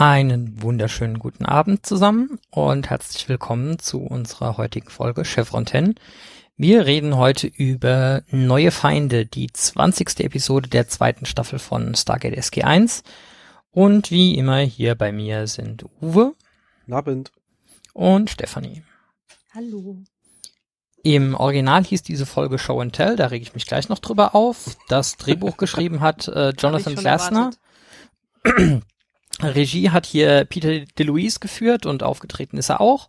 [0.00, 5.96] Einen wunderschönen guten Abend zusammen und herzlich willkommen zu unserer heutigen Folge Chevron 10.
[6.56, 10.20] Wir reden heute über Neue Feinde, die 20.
[10.20, 13.02] Episode der zweiten Staffel von Stargate SG1.
[13.72, 16.34] Und wie immer hier bei mir sind Uwe.
[16.90, 17.30] Abend.
[17.92, 18.82] Und Stefanie.
[19.54, 19.98] Hallo.
[21.02, 24.34] Im Original hieß diese Folge Show and Tell, da rege ich mich gleich noch drüber
[24.34, 24.78] auf.
[24.88, 27.50] Das Drehbuch geschrieben hat äh, Jonathan Glasner.
[29.42, 33.08] Regie hat hier Peter DeLuise geführt und aufgetreten ist er auch.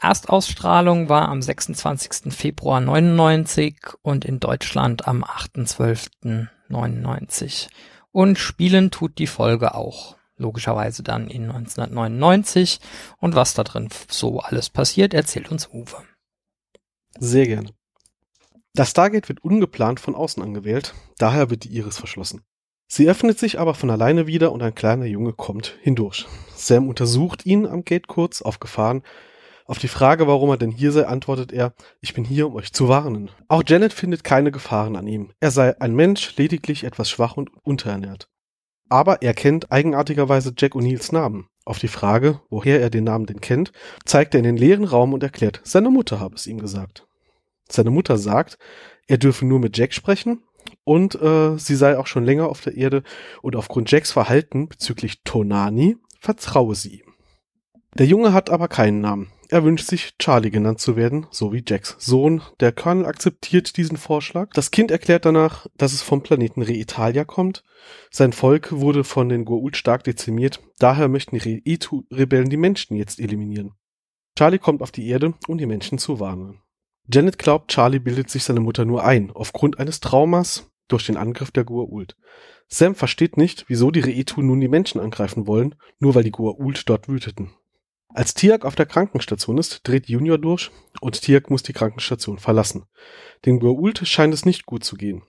[0.00, 2.34] Erstausstrahlung war am 26.
[2.34, 7.68] Februar 99 und in Deutschland am 8.12.99.
[8.12, 10.16] Und spielen tut die Folge auch.
[10.36, 12.80] Logischerweise dann in 1999.
[13.18, 15.96] Und was da drin so alles passiert, erzählt uns Uwe.
[17.18, 17.70] Sehr gerne.
[18.74, 22.42] Das Stargate wird ungeplant von außen angewählt, daher wird die Iris verschlossen.
[22.86, 26.26] Sie öffnet sich aber von alleine wieder und ein kleiner Junge kommt hindurch.
[26.54, 29.02] Sam untersucht ihn am Gate kurz auf Gefahren.
[29.66, 32.72] Auf die Frage, warum er denn hier sei, antwortet er, ich bin hier, um euch
[32.72, 33.30] zu warnen.
[33.48, 35.32] Auch Janet findet keine Gefahren an ihm.
[35.40, 38.28] Er sei ein Mensch, lediglich etwas schwach und unterernährt.
[38.90, 41.48] Aber er kennt eigenartigerweise Jack O'Neills Namen.
[41.64, 43.72] Auf die Frage, woher er den Namen denn kennt,
[44.04, 47.06] zeigt er in den leeren Raum und erklärt, seine Mutter habe es ihm gesagt.
[47.66, 48.58] Seine Mutter sagt,
[49.06, 50.42] er dürfe nur mit Jack sprechen
[50.84, 53.02] und äh, sie sei auch schon länger auf der Erde
[53.42, 57.04] und aufgrund Jacks Verhalten bezüglich Tonani vertraue sie.
[57.96, 59.30] Der Junge hat aber keinen Namen.
[59.50, 62.42] Er wünscht sich Charlie genannt zu werden, so wie Jacks Sohn.
[62.60, 64.50] Der Colonel akzeptiert diesen Vorschlag.
[64.54, 67.62] Das Kind erklärt danach, dass es vom Planeten Reitalia kommt.
[68.10, 73.20] Sein Volk wurde von den Goa'uld stark dezimiert, daher möchten die Reitu-Rebellen die Menschen jetzt
[73.20, 73.74] eliminieren.
[74.36, 76.60] Charlie kommt auf die Erde, um die Menschen zu warnen.
[77.12, 81.50] Janet glaubt, Charlie bildet sich seine Mutter nur ein, aufgrund eines Traumas durch den Angriff
[81.50, 82.14] der Goa'uld.
[82.68, 86.82] Sam versteht nicht, wieso die Reitu nun die Menschen angreifen wollen, nur weil die Goa'uld
[86.86, 87.52] dort wüteten.
[88.08, 92.84] Als Tiak auf der Krankenstation ist, dreht Junior durch und Tiak muss die Krankenstation verlassen.
[93.44, 95.22] Dem Goa'uld scheint es nicht gut zu gehen.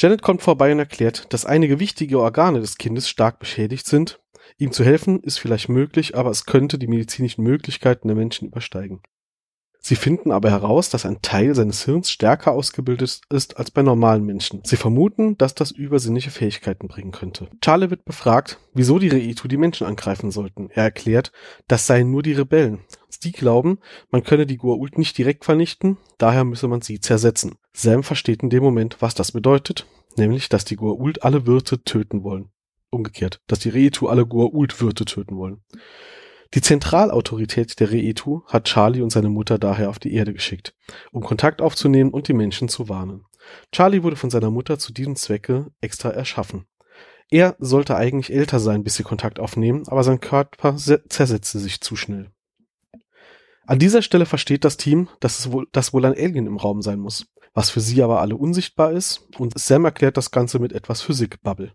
[0.00, 4.18] Janet kommt vorbei und erklärt, dass einige wichtige Organe des Kindes stark beschädigt sind.
[4.56, 9.02] Ihm zu helfen ist vielleicht möglich, aber es könnte die medizinischen Möglichkeiten der Menschen übersteigen.
[9.82, 14.24] Sie finden aber heraus, dass ein Teil seines Hirns stärker ausgebildet ist als bei normalen
[14.24, 14.60] Menschen.
[14.64, 17.48] Sie vermuten, dass das übersinnliche Fähigkeiten bringen könnte.
[17.62, 20.68] Charlie wird befragt, wieso die Reitu die Menschen angreifen sollten.
[20.70, 21.32] Er erklärt,
[21.66, 22.80] das seien nur die Rebellen.
[23.08, 23.78] Sie glauben,
[24.10, 27.56] man könne die Goa'uld nicht direkt vernichten, daher müsse man sie zersetzen.
[27.72, 29.86] Sam versteht in dem Moment, was das bedeutet,
[30.16, 32.50] nämlich, dass die Goa'uld alle Wirte töten wollen.
[32.90, 35.62] Umgekehrt, dass die Reitu alle Goa'uld Wirte töten wollen.
[36.52, 40.74] Die Zentralautorität der Reetu hat Charlie und seine Mutter daher auf die Erde geschickt,
[41.12, 43.24] um Kontakt aufzunehmen und die Menschen zu warnen.
[43.72, 46.66] Charlie wurde von seiner Mutter zu diesem Zwecke extra erschaffen.
[47.30, 51.94] Er sollte eigentlich älter sein, bis sie Kontakt aufnehmen, aber sein Körper zersetzte sich zu
[51.94, 52.32] schnell.
[53.64, 56.82] An dieser Stelle versteht das Team, dass es wohl, dass wohl ein Alien im Raum
[56.82, 60.72] sein muss, was für sie aber alle unsichtbar ist, und Sam erklärt das Ganze mit
[60.72, 61.72] etwas Physik-Bubble.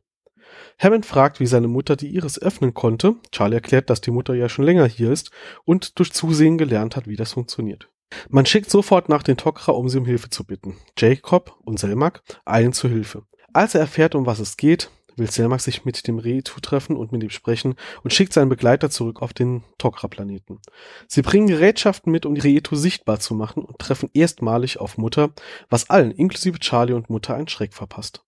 [0.77, 3.15] Hammond fragt, wie seine Mutter die Iris öffnen konnte.
[3.31, 5.31] Charlie erklärt, dass die Mutter ja schon länger hier ist
[5.63, 7.89] und durch Zusehen gelernt hat, wie das funktioniert.
[8.29, 10.77] Man schickt sofort nach den Tok'ra, um sie um Hilfe zu bitten.
[10.97, 13.23] Jacob und Selmak eilen zur Hilfe.
[13.53, 17.11] Als er erfährt, um was es geht, will Selmak sich mit dem Reetu treffen und
[17.11, 20.59] mit ihm sprechen und schickt seinen Begleiter zurück auf den Tok'ra-Planeten.
[21.07, 25.31] Sie bringen Gerätschaften mit, um die Reetu sichtbar zu machen und treffen erstmalig auf Mutter,
[25.69, 28.23] was allen, inklusive Charlie und Mutter, einen Schreck verpasst.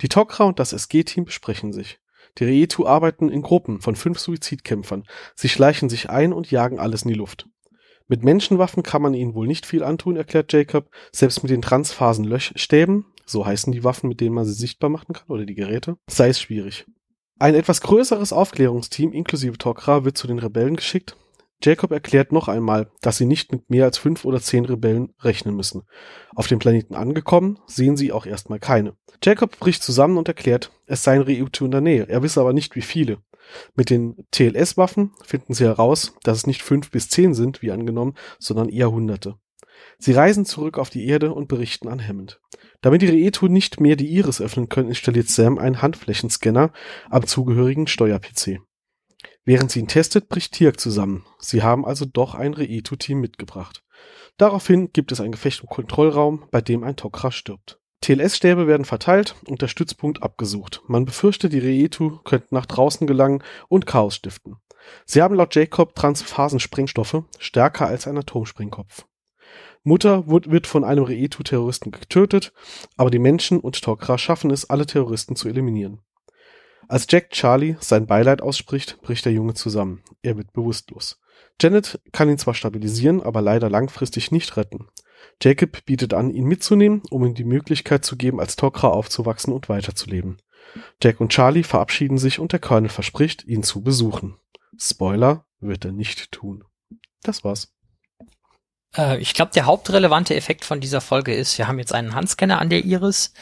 [0.00, 2.00] Die Tok'ra und das SG-Team besprechen sich.
[2.38, 5.04] Die Reetu arbeiten in Gruppen von fünf Suizidkämpfern.
[5.34, 7.48] Sie schleichen sich ein und jagen alles in die Luft.
[8.08, 10.90] Mit Menschenwaffen kann man ihnen wohl nicht viel antun, erklärt Jacob.
[11.12, 15.28] Selbst mit den Transphasen-Löschstäben, so heißen die Waffen, mit denen man sie sichtbar machen kann,
[15.28, 16.86] oder die Geräte, sei es schwierig.
[17.38, 21.16] Ein etwas größeres Aufklärungsteam inklusive Tok'ra wird zu den Rebellen geschickt,
[21.62, 25.54] Jacob erklärt noch einmal, dass sie nicht mit mehr als fünf oder zehn Rebellen rechnen
[25.54, 25.82] müssen.
[26.34, 28.94] Auf dem Planeten angekommen, sehen sie auch erstmal keine.
[29.22, 32.74] Jacob bricht zusammen und erklärt, es seien Reitu in der Nähe, er wisse aber nicht
[32.76, 33.18] wie viele.
[33.74, 38.14] Mit den TLS-Waffen finden sie heraus, dass es nicht fünf bis zehn sind, wie angenommen,
[38.38, 39.36] sondern eher hunderte.
[39.98, 42.40] Sie reisen zurück auf die Erde und berichten an Hammond.
[42.80, 46.72] Damit die Reetu nicht mehr die Iris öffnen können, installiert Sam einen Handflächenscanner
[47.10, 48.60] am zugehörigen Steuer-PC.
[49.44, 51.24] Während sie ihn testet, bricht Tirk zusammen.
[51.38, 53.82] Sie haben also doch ein Reetu-Team mitgebracht.
[54.36, 57.80] Daraufhin gibt es ein Gefecht im Kontrollraum, bei dem ein Tok'ra stirbt.
[58.02, 60.82] TLS-Stäbe werden verteilt und der Stützpunkt abgesucht.
[60.86, 64.56] Man befürchtet, die Reetu könnten nach draußen gelangen und Chaos stiften.
[65.06, 69.06] Sie haben laut Jacob Transphasen-Sprengstoffe, stärker als ein Atomsprengkopf.
[69.84, 72.52] Mutter wird von einem Reetu-Terroristen getötet,
[72.96, 76.00] aber die Menschen und Tok'ra schaffen es, alle Terroristen zu eliminieren.
[76.88, 80.02] Als Jack Charlie sein Beileid ausspricht, bricht der Junge zusammen.
[80.22, 81.20] Er wird bewusstlos.
[81.60, 84.88] Janet kann ihn zwar stabilisieren, aber leider langfristig nicht retten.
[85.40, 89.68] Jacob bietet an, ihn mitzunehmen, um ihm die Möglichkeit zu geben, als Tok'ra aufzuwachsen und
[89.68, 90.38] weiterzuleben.
[91.02, 94.36] Jack und Charlie verabschieden sich und der Colonel verspricht, ihn zu besuchen.
[94.78, 96.64] Spoiler wird er nicht tun.
[97.22, 97.72] Das war's.
[98.96, 102.60] Äh, ich glaube, der hauptrelevante Effekt von dieser Folge ist, wir haben jetzt einen Handscanner
[102.60, 103.32] an der Iris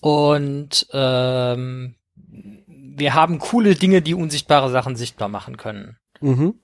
[0.00, 1.96] und ähm,
[2.98, 5.98] wir haben coole Dinge, die unsichtbare Sachen sichtbar machen können.
[6.20, 6.54] Mhm.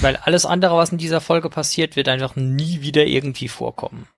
[0.00, 4.08] Weil alles andere, was in dieser Folge passiert, wird einfach nie wieder irgendwie vorkommen.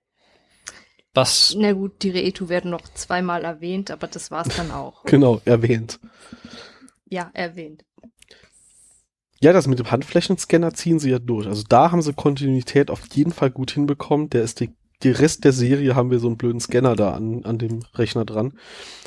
[1.14, 1.54] Was?
[1.56, 5.04] Na gut, die Reetu werden noch zweimal erwähnt, aber das war's dann auch.
[5.06, 6.00] Genau, erwähnt.
[7.06, 7.84] Ja, erwähnt.
[9.40, 11.46] Ja, das mit dem Handflächenscanner ziehen sie ja durch.
[11.46, 14.30] Also da haben sie Kontinuität auf jeden Fall gut hinbekommen.
[14.30, 14.70] Der ist die,
[15.02, 18.24] die Rest der Serie haben wir so einen blöden Scanner da an, an dem Rechner
[18.24, 18.58] dran.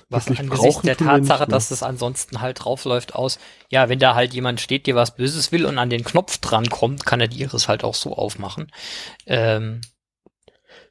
[0.09, 3.39] Was Wirklich angesichts der Tatsache, dass es ansonsten halt draufläuft aus,
[3.69, 6.69] ja, wenn da halt jemand steht, dir was Böses will und an den Knopf dran
[6.69, 8.71] kommt, kann er die Iris halt auch so aufmachen.
[9.25, 9.81] Ähm,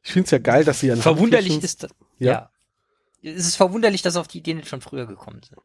[0.03, 1.87] ich finde es ja geil, dass sie an Verwunderlich ist,
[2.19, 2.33] ja.
[2.33, 2.51] ja.
[3.23, 5.61] Es ist verwunderlich, dass auf die Idee nicht schon früher gekommen sind.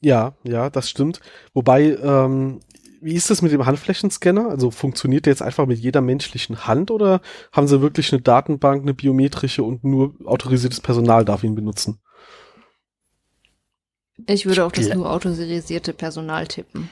[0.00, 1.20] Ja, ja, das stimmt.
[1.54, 2.60] Wobei, ähm,
[3.02, 4.48] wie ist das mit dem Handflächenscanner?
[4.48, 7.20] Also funktioniert der jetzt einfach mit jeder menschlichen Hand oder
[7.50, 12.00] haben sie wirklich eine Datenbank, eine biometrische und nur autorisiertes Personal darf ihn benutzen?
[14.26, 16.90] Ich würde auch das nur autorisierte Personal tippen.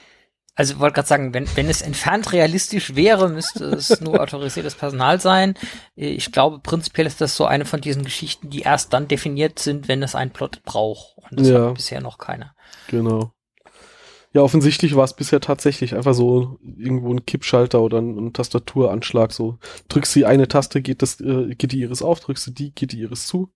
[0.56, 5.20] Also wollte gerade sagen, wenn, wenn es entfernt realistisch wäre, müsste es nur autorisiertes Personal
[5.20, 5.54] sein.
[5.94, 9.86] Ich glaube, prinzipiell ist das so eine von diesen Geschichten, die erst dann definiert sind,
[9.88, 11.16] wenn es einen Plot braucht.
[11.16, 11.68] Und das ja.
[11.68, 12.54] hat bisher noch keiner.
[12.88, 13.32] Genau.
[14.32, 19.32] Ja, offensichtlich war es bisher tatsächlich einfach so irgendwo ein Kippschalter oder ein, ein Tastaturanschlag.
[19.32, 22.72] So drückst du eine Taste, geht das, äh, geht die Iris auf, drückst du die,
[22.72, 23.52] geht die Iris zu.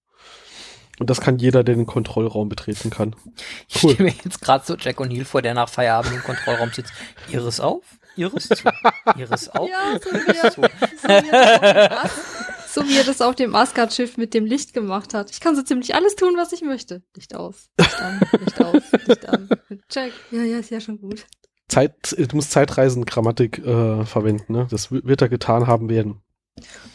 [0.99, 3.15] Und das kann jeder, der den Kontrollraum betreten kann.
[3.15, 3.35] Cool.
[3.69, 6.93] Ich stelle mir jetzt gerade so Jack O'Neill vor, der nach Feierabend im Kontrollraum sitzt.
[7.32, 7.85] Iris auf,
[8.17, 8.65] Iris zu,
[9.17, 9.69] Iris auf.
[9.69, 10.62] Ja, so wie, er, so.
[12.75, 15.31] So, wie er das auf dem Asgard-Schiff mit dem Licht gemacht hat.
[15.31, 17.03] Ich kann so ziemlich alles tun, was ich möchte.
[17.15, 19.49] Licht aus, Licht an, Licht aus, Licht an.
[19.88, 20.12] Check.
[20.32, 21.25] Ja, ja, ist ja schon gut.
[21.69, 24.67] Zeit, du musst Zeitreisen-Grammatik äh, verwenden, ne?
[24.71, 26.21] Das wird er getan haben werden.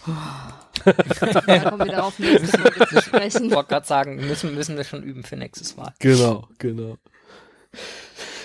[0.06, 0.12] Oh
[0.84, 3.46] kommen wir darauf nächste Folge zu sprechen.
[3.46, 5.94] Ich wollte gerade sagen, müssen, müssen wir schon üben für nächstes Mal.
[6.00, 6.98] Genau, genau.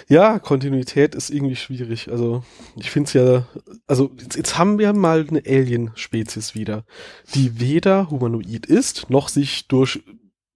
[0.09, 2.11] Ja, Kontinuität ist irgendwie schwierig.
[2.11, 2.43] Also
[2.77, 3.47] ich finde es ja,
[3.87, 6.85] also jetzt, jetzt, haben wir mal eine Alien-Spezies wieder,
[7.35, 10.03] die weder humanoid ist, noch sich durch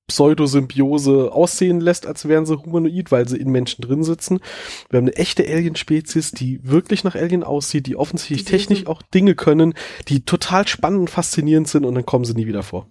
[0.08, 4.40] Pseudosymbiose aussehen lässt, als wären sie humanoid, weil sie in Menschen drin sitzen.
[4.88, 9.02] Wir haben eine echte Alien-Spezies, die wirklich nach Alien aussieht, die offensichtlich die technisch auch
[9.02, 9.74] Dinge können,
[10.08, 12.90] die total spannend und faszinierend sind und dann kommen sie nie wieder vor.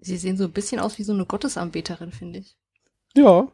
[0.00, 2.56] Sie sehen so ein bisschen aus wie so eine Gottesanbeterin, finde ich.
[3.16, 3.48] Ja,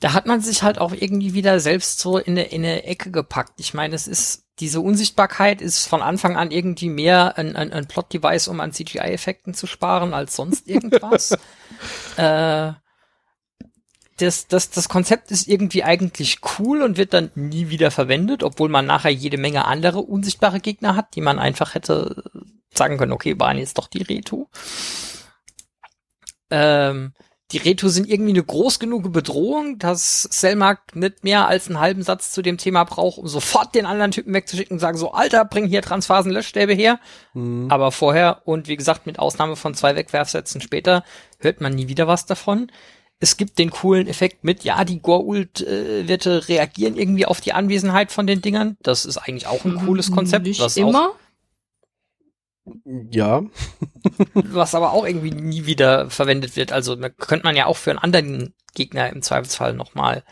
[0.00, 3.10] da hat man sich halt auch irgendwie wieder selbst so in eine, in eine Ecke
[3.10, 3.54] gepackt.
[3.58, 7.88] Ich meine, es ist, diese Unsichtbarkeit ist von Anfang an irgendwie mehr ein, ein, ein
[7.88, 11.32] Plot-Device, um an CGI-Effekten zu sparen, als sonst irgendwas.
[12.16, 12.72] äh,
[14.18, 18.68] das, das, das Konzept ist irgendwie eigentlich cool und wird dann nie wieder verwendet, obwohl
[18.68, 22.24] man nachher jede Menge andere unsichtbare Gegner hat, die man einfach hätte
[22.72, 24.46] sagen können, okay, waren jetzt doch die Retu.
[26.50, 27.12] Ähm,
[27.52, 32.02] die Reto sind irgendwie eine groß genug Bedrohung, dass Selmark nicht mehr als einen halben
[32.02, 35.44] Satz zu dem Thema braucht, um sofort den anderen Typen wegzuschicken und sagen so, Alter,
[35.44, 36.98] bring hier Transphasen-Löschstäbe her.
[37.34, 37.70] Mhm.
[37.70, 41.04] Aber vorher und wie gesagt, mit Ausnahme von zwei Wegwerfsätzen später,
[41.38, 42.72] hört man nie wieder was davon.
[43.20, 48.10] Es gibt den coolen Effekt mit, ja, die Gorult-Werte äh, reagieren irgendwie auf die Anwesenheit
[48.12, 48.76] von den Dingern.
[48.82, 50.46] Das ist eigentlich auch ein cooles Konzept.
[50.46, 51.10] Nicht was immer.
[51.10, 51.25] Auch
[53.10, 53.42] ja.
[54.34, 56.72] Was aber auch irgendwie nie wieder verwendet wird.
[56.72, 60.24] Also könnte man ja auch für einen anderen Gegner im Zweifelsfall nochmal.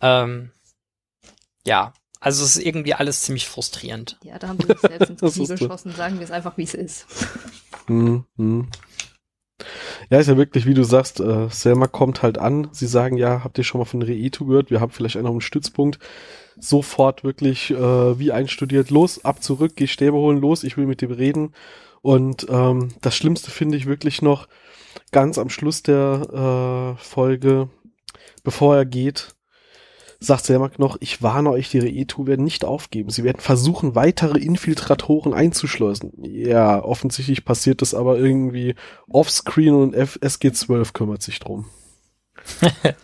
[0.00, 0.50] Ähm,
[1.66, 4.18] ja, also es ist irgendwie alles ziemlich frustrierend.
[4.22, 6.74] Ja, da haben wir uns selbst ins Knie geschossen, sagen wir es einfach, wie es
[6.74, 7.06] ist.
[7.86, 8.68] Hm, hm.
[10.10, 12.68] Ja, ist ja wirklich, wie du sagst, äh, Selma kommt halt an.
[12.72, 14.70] Sie sagen, ja, habt ihr schon mal von Reitu gehört?
[14.70, 15.98] Wir haben vielleicht einen, einen Stützpunkt.
[16.58, 21.02] Sofort wirklich äh, wie einstudiert, los, ab zurück, geh Stäbe holen, los, ich will mit
[21.02, 21.52] dem reden.
[22.02, 24.48] Und ähm, das Schlimmste finde ich wirklich noch
[25.10, 27.68] ganz am Schluss der äh, Folge,
[28.42, 29.34] bevor er geht,
[30.20, 33.10] sagt Selmak noch, ich warne euch, die Reetu werden nicht aufgeben.
[33.10, 36.12] Sie werden versuchen, weitere Infiltratoren einzuschleusen.
[36.22, 38.74] Ja, offensichtlich passiert das aber irgendwie
[39.08, 41.66] offscreen und F SG12 kümmert sich drum.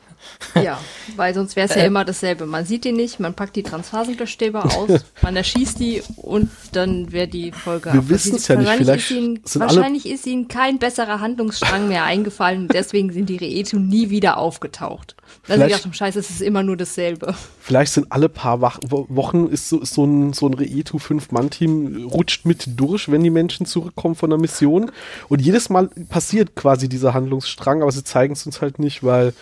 [0.54, 0.78] Ja,
[1.16, 1.86] weil sonst wäre es ja Äh.
[1.86, 2.46] immer dasselbe.
[2.46, 4.90] Man sieht die nicht, man packt die Transfaserunterstäbe aus,
[5.22, 8.08] man erschießt die und dann wäre die Folge Wir ab.
[8.08, 12.04] wissen's ja nicht, Wahrscheinlich vielleicht ist ihnen, sind Wahrscheinlich ist ihnen kein besserer Handlungsstrang mehr
[12.04, 15.14] eingefallen und deswegen sind die Reetu nie wieder aufgetaucht.
[15.44, 17.34] Vielleicht- gedacht haben, scheiße, es ist immer nur dasselbe.
[17.60, 22.44] Vielleicht sind alle paar Wochen ist so, ist so ein, so ein Reetu Fünf-Mann-Team rutscht
[22.46, 24.90] mit durch, wenn die Menschen zurückkommen von der Mission.
[25.28, 29.32] Und jedes Mal passiert quasi dieser Handlungsstrang, aber sie zeigen es uns halt nicht, weil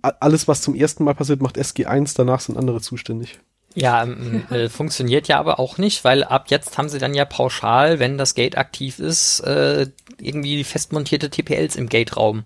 [0.00, 3.38] alles, was zum ersten Mal passiert, macht SG1, danach sind andere zuständig.
[3.74, 7.24] Ja, ähm, äh, funktioniert ja aber auch nicht, weil ab jetzt haben sie dann ja
[7.24, 9.86] pauschal, wenn das Gate aktiv ist, äh,
[10.20, 12.44] irgendwie festmontierte TPLs im Gate-Raum,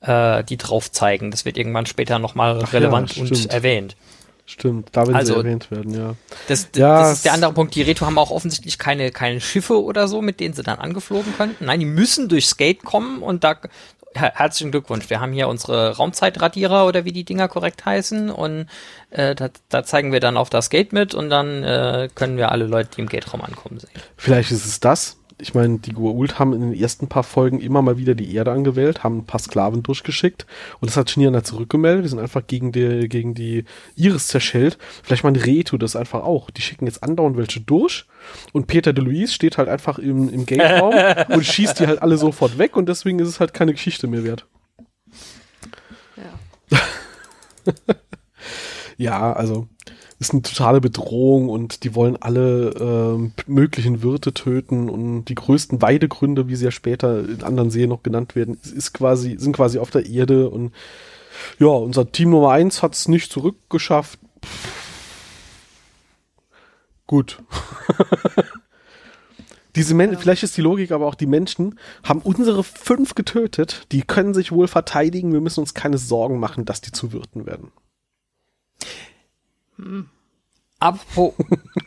[0.00, 1.30] äh, die drauf zeigen.
[1.30, 3.96] Das wird irgendwann später nochmal Ach ja, relevant und erwähnt.
[4.46, 6.14] Stimmt, da will Also- sie erwähnt werden, ja.
[6.48, 7.74] Das, Ja, das ist der andere Punkt.
[7.74, 11.34] Die Reto haben auch offensichtlich keine, keine Schiffe oder so, mit denen sie dann angeflogen
[11.34, 11.64] könnten.
[11.64, 13.56] Nein, die müssen durchs Gate kommen und da
[14.14, 15.10] herzlichen Glückwunsch.
[15.10, 18.66] Wir haben hier unsere Raumzeitradierer oder wie die Dinger korrekt heißen und
[19.10, 22.52] äh, da, da zeigen wir dann auf das Gate mit und dann äh, können wir
[22.52, 23.90] alle Leute, die im Gate-Raum ankommen, sehen.
[24.16, 25.18] Vielleicht ist es das.
[25.38, 28.52] Ich meine, die Goa'uld haben in den ersten paar Folgen immer mal wieder die Erde
[28.52, 30.46] angewählt, haben ein paar Sklaven durchgeschickt
[30.80, 32.04] und das hat Schniana zurückgemeldet.
[32.04, 33.64] Die sind einfach gegen die, gegen die
[33.96, 34.78] Iris zerschellt.
[35.02, 36.50] Vielleicht mal Reto das einfach auch.
[36.50, 38.06] Die schicken jetzt andauernd welche durch
[38.52, 40.94] und Peter de Luis steht halt einfach im, im Gate-Raum
[41.34, 44.24] und schießt die halt alle sofort weg und deswegen ist es halt keine Geschichte mehr
[44.24, 44.46] wert.
[46.16, 46.80] Ja.
[48.96, 49.68] Ja, also
[50.24, 55.82] ist eine totale Bedrohung und die wollen alle ähm, möglichen Wirte töten und die größten
[55.82, 59.78] Weidegründe, wie sie ja später in anderen Serien noch genannt werden, ist, quasi, sind quasi
[59.78, 60.72] auf der Erde und
[61.58, 64.18] ja, unser Team Nummer eins hat es nicht zurückgeschafft.
[67.06, 67.42] Gut.
[69.76, 70.18] Diese Men Ja.
[70.18, 74.52] vielleicht ist die Logik aber auch, die Menschen haben unsere fünf getötet, die können sich
[74.52, 77.72] wohl verteidigen, wir müssen uns keine Sorgen machen, dass die zu Wirten werden.
[80.80, 81.34] Apropos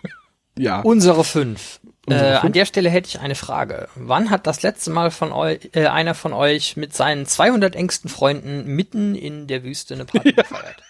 [0.58, 0.82] Ja.
[0.82, 1.80] unsere fünf.
[2.08, 2.44] Unsere äh, fünf?
[2.46, 3.90] An der Stelle hätte ich eine Frage.
[3.96, 8.10] Wann hat das letzte Mal von euch, äh, einer von euch mit seinen 200 engsten
[8.10, 10.82] Freunden mitten in der Wüste eine Party gefeiert?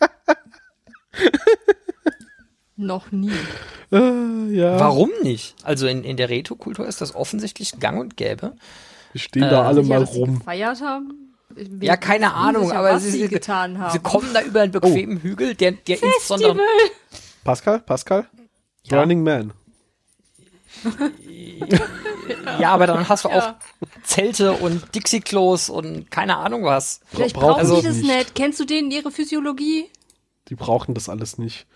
[2.76, 3.32] Noch nie.
[3.90, 3.96] Äh,
[4.54, 4.78] ja.
[4.78, 5.56] Warum nicht?
[5.64, 8.54] Also in, in der Reto-Kultur ist das offensichtlich gang und gäbe.
[9.12, 10.38] Wir stehen da Äh, alle mal rum.
[10.38, 11.34] gefeiert haben?
[11.80, 13.92] Ja, keine Ahnung, sicher, aber was sie- sie, sie- getan haben.
[13.92, 16.56] Sie kommen da über einen bequemen Hügel, der, der insbesondere.
[17.48, 18.26] Pascal, Pascal?
[18.82, 18.98] Ja.
[18.98, 19.52] Burning Man.
[22.60, 23.58] Ja, aber dann hast du auch Ja.
[24.02, 27.00] Zelte und Dixie-Klos und keine Ahnung was.
[27.06, 28.34] Vielleicht brauchen sie die das nicht.
[28.34, 29.86] Kennst du denen ihre Physiologie?
[30.48, 31.66] Die brauchen das alles nicht.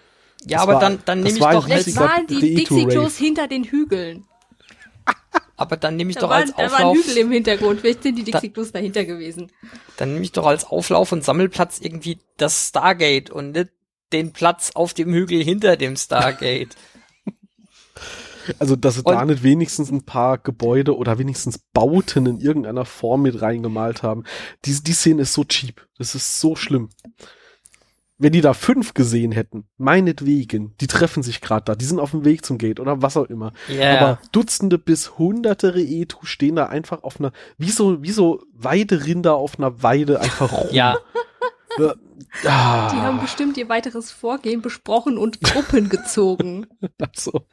[0.45, 2.55] Ja, Das aber war- dann, dann nehme ich doch Vielleicht als, waren die.
[2.55, 4.27] Dixie-Klos hinter den Hügeln.
[5.57, 7.81] aber dann nehme ich Da doch war, als da war ein Auflauf, Hügel im Hintergrund.
[7.81, 9.51] Vielleicht sind die Dixie-Klos dahinter gewesen.
[9.97, 13.71] dann nehme ich doch als Auflauf und Sammelplatz irgendwie das Stargate und nicht
[14.13, 16.77] den Platz auf dem Hügel hinter dem Stargate.
[18.59, 22.85] Also, dass sie Und- da nicht wenigstens ein paar Gebäude oder wenigstens Bauten in irgendeiner
[22.85, 24.25] Form mit reingemalt haben.
[24.65, 25.87] Die, die Szene ist so cheap.
[25.97, 26.89] Das ist so schlimm.
[28.19, 32.11] Wenn die da fünf gesehen hätten, meinetwegen, die treffen sich gerade da, die sind auf
[32.13, 33.53] dem Weg zum Gate oder was auch immer.
[33.69, 33.97] Ja.
[34.01, 39.35] Aber Dutzende bis Hunderte Reetu stehen da einfach auf einer, wie so, wie so Weiderinder
[39.35, 40.69] auf einer Weide einfach rum.
[40.73, 40.99] ja,
[41.79, 46.67] Die haben bestimmt ihr weiteres Vorgehen besprochen und Gruppen gezogen.
[46.99, 47.45] also,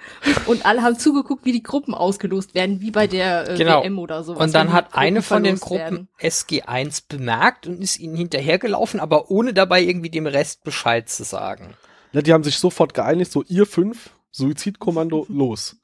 [0.46, 3.84] Und alle haben zugeguckt, wie die Gruppen ausgelost werden, wie bei der äh, Genau.
[3.84, 4.36] WM oder so.
[4.36, 9.54] und dann hat eine von den Gruppen SG1 bemerkt und ist ihnen hinterhergelaufen, aber ohne
[9.54, 11.74] dabei irgendwie dem Rest Bescheid zu sagen.
[12.14, 15.78] ja, die haben sich sofort geeinigt, so ihr fünf, Suizidkommando, los.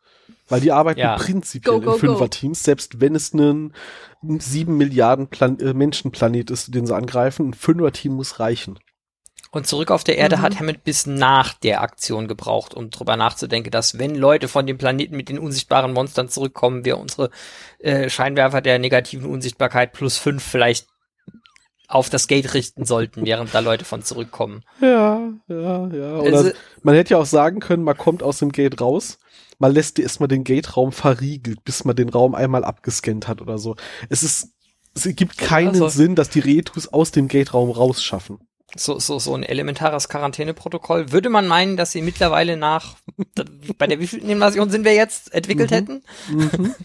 [0.48, 1.16] Weil die arbeiten Ja.
[1.16, 2.00] prinzipiell Go, go, in.
[2.00, 3.74] Fünferteams, selbst wenn es ein
[4.40, 8.78] sieben Milliarden Plan äh, Menschenplanet ist, den sie angreifen, ein Fünferteam muss reichen.
[9.52, 10.42] Und zurück auf der Erde Mhm.
[10.42, 14.78] hat Hammond bis nach der Aktion gebraucht, um drüber nachzudenken, dass wenn Leute von dem
[14.78, 17.30] Planeten mit den unsichtbaren Monstern zurückkommen, wir unsere
[17.80, 20.88] äh, Scheinwerfer der negativen Unsichtbarkeit plus fünf vielleicht
[21.88, 24.64] auf das Gate richten sollten, während da Leute von zurückkommen.
[24.82, 26.18] Ja, ja, ja.
[26.18, 26.52] Oder Also-
[26.84, 29.20] man hätte ja auch sagen können, man kommt aus dem Gate raus,
[29.60, 33.76] man lässt erstmal den Gate-Raum verriegelt, bis man den Raum einmal abgescannt hat oder so.
[34.10, 34.50] Es ist,
[34.94, 38.40] es gibt keinen Also- Sinn, dass die Retus aus dem Gate-Raum rausschaffen.
[38.78, 41.12] So, so, so ein elementares Quarantäneprotokoll.
[41.14, 42.96] Würde man meinen, dass sie mittlerweile nach,
[43.78, 45.76] bei der wievielten Invasion sind wir jetzt, entwickelt Mhm.
[45.76, 46.04] hätten?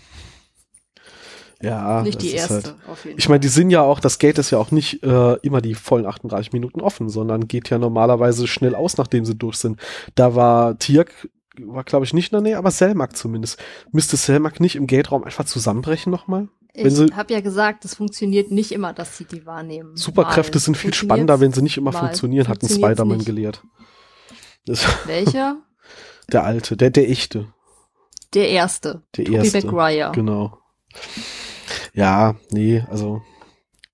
[1.62, 2.74] Ja, Nicht das die ist erste, Halt.
[2.88, 5.34] auf jeden Ich meine, die sind ja auch, das Gate ist ja auch nicht äh,
[5.42, 9.56] immer die vollen 38 Minuten offen, sondern geht ja normalerweise schnell aus, nachdem sie durch
[9.58, 9.78] sind.
[10.14, 11.28] Da war Tirk
[11.66, 13.58] war glaube ich nicht in der Nähe, aber Selmak zumindest.
[13.92, 16.48] Müsste Selmak nicht im Gatraum einfach zusammenbrechen nochmal?
[16.72, 19.96] Ich habe ja gesagt, es funktioniert nicht immer, dass sie die wahrnehmen.
[19.96, 20.62] Superkräfte mal.
[20.62, 21.98] sind viel spannender, wenn sie nicht immer mal.
[22.00, 23.62] funktionieren, hat ein Spider-Man gelehrt.
[24.66, 25.58] Das Welcher?
[26.32, 27.52] Der alte, der, der echte.
[28.34, 29.02] Der erste.
[29.16, 29.66] Der Tobey erste.
[29.66, 30.12] Maguire.
[30.12, 30.58] Genau.
[31.92, 33.22] Ja, nee, also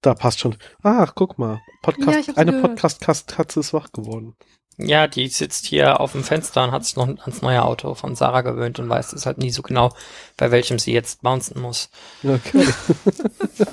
[0.03, 0.57] da passt schon.
[0.83, 1.61] Ach, guck mal.
[1.83, 4.37] Podcast, ja, eine Podcast-Katze ist wach geworden.
[4.79, 8.15] Ja, die sitzt hier auf dem Fenster und hat sich noch ans neue Auto von
[8.15, 9.95] Sarah gewöhnt und weiß es halt nie so genau,
[10.37, 11.89] bei welchem sie jetzt bouncen muss.
[12.23, 12.67] Okay.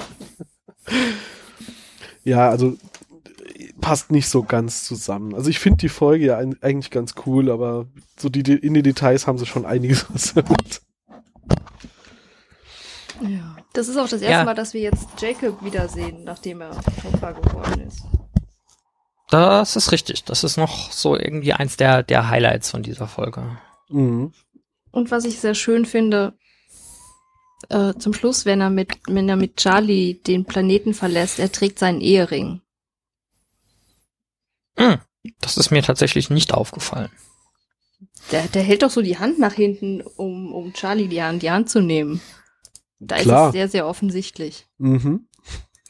[2.23, 2.77] ja, also
[3.81, 5.35] passt nicht so ganz zusammen.
[5.35, 7.85] Also ich finde die Folge ja eigentlich ganz cool, aber
[8.17, 10.81] so die, in die Details haben sie schon einiges versammelt.
[13.21, 13.57] Ja.
[13.73, 14.45] Das ist auch das erste ja.
[14.45, 18.03] Mal, dass wir jetzt Jacob wiedersehen, nachdem er Opfer geworden ist.
[19.33, 20.25] Das ist richtig.
[20.25, 23.57] Das ist noch so irgendwie eins der, der Highlights von dieser Folge.
[23.89, 24.31] Mhm.
[24.91, 26.37] Und was ich sehr schön finde,
[27.69, 31.79] äh, zum Schluss, wenn er mit, wenn er mit Charlie den Planeten verlässt, er trägt
[31.79, 32.61] seinen Ehering.
[34.77, 34.99] Mhm.
[35.41, 37.09] Das ist mir tatsächlich nicht aufgefallen.
[38.31, 41.49] Der, der hält doch so die Hand nach hinten, um, um Charlie die Hand, die
[41.49, 42.21] Hand zu nehmen.
[42.99, 43.45] Da Klar.
[43.45, 44.67] ist es sehr, sehr offensichtlich.
[44.77, 45.27] Mhm.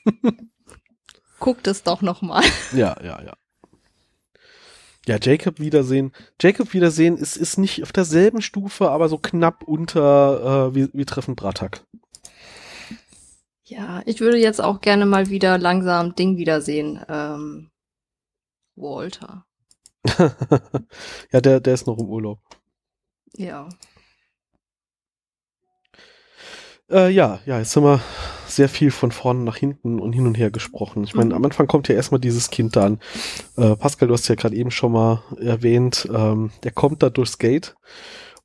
[1.43, 2.41] Guckt es doch noch mal.
[2.71, 3.33] Ja, ja, ja.
[5.05, 6.13] Ja, Jacob Wiedersehen.
[6.41, 11.03] Jacob Wiedersehen ist, ist nicht auf derselben Stufe, aber so knapp unter äh, wie, wie
[11.03, 11.85] Treffen Bratak.
[13.65, 17.03] Ja, ich würde jetzt auch gerne mal wieder langsam Ding wiedersehen.
[17.09, 17.71] Ähm,
[18.77, 19.45] Walter.
[21.33, 22.39] ja, der, der ist noch im Urlaub.
[23.35, 23.67] Ja.
[26.89, 28.01] Äh, ja, ja, jetzt haben wir
[28.55, 31.03] sehr viel von vorne nach hinten und hin und her gesprochen.
[31.03, 31.35] Ich meine, mhm.
[31.35, 32.99] am Anfang kommt ja erstmal dieses Kind da an.
[33.57, 37.37] Äh, Pascal, du hast ja gerade eben schon mal erwähnt, ähm, der kommt da durchs
[37.37, 37.75] Gate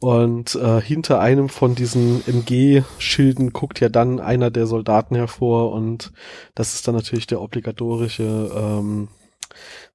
[0.00, 6.12] und äh, hinter einem von diesen MG-Schilden guckt ja dann einer der Soldaten hervor und
[6.54, 9.08] das ist dann natürlich der obligatorische ähm,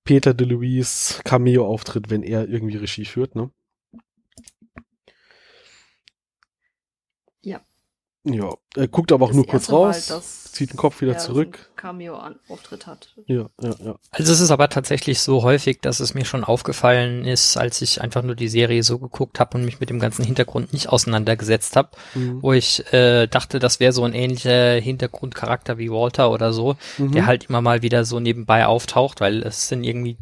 [0.03, 3.49] Peter de Luis Cameo-Auftritt, wenn er irgendwie Regie führt, ne?
[7.41, 7.61] Ja.
[8.25, 11.69] Ja, er guckt aber auch das nur kurz raus, Mal, zieht den Kopf wieder zurück.
[11.75, 13.13] Cameo-Auftritt hat.
[13.25, 13.95] Ja, ja, ja.
[14.11, 17.99] Also es ist aber tatsächlich so häufig, dass es mir schon aufgefallen ist, als ich
[17.99, 21.75] einfach nur die Serie so geguckt habe und mich mit dem ganzen Hintergrund nicht auseinandergesetzt
[21.75, 22.41] habe, mhm.
[22.41, 27.11] wo ich äh, dachte, das wäre so ein ähnlicher Hintergrundcharakter wie Walter oder so, mhm.
[27.11, 30.17] der halt immer mal wieder so nebenbei auftaucht, weil es sind irgendwie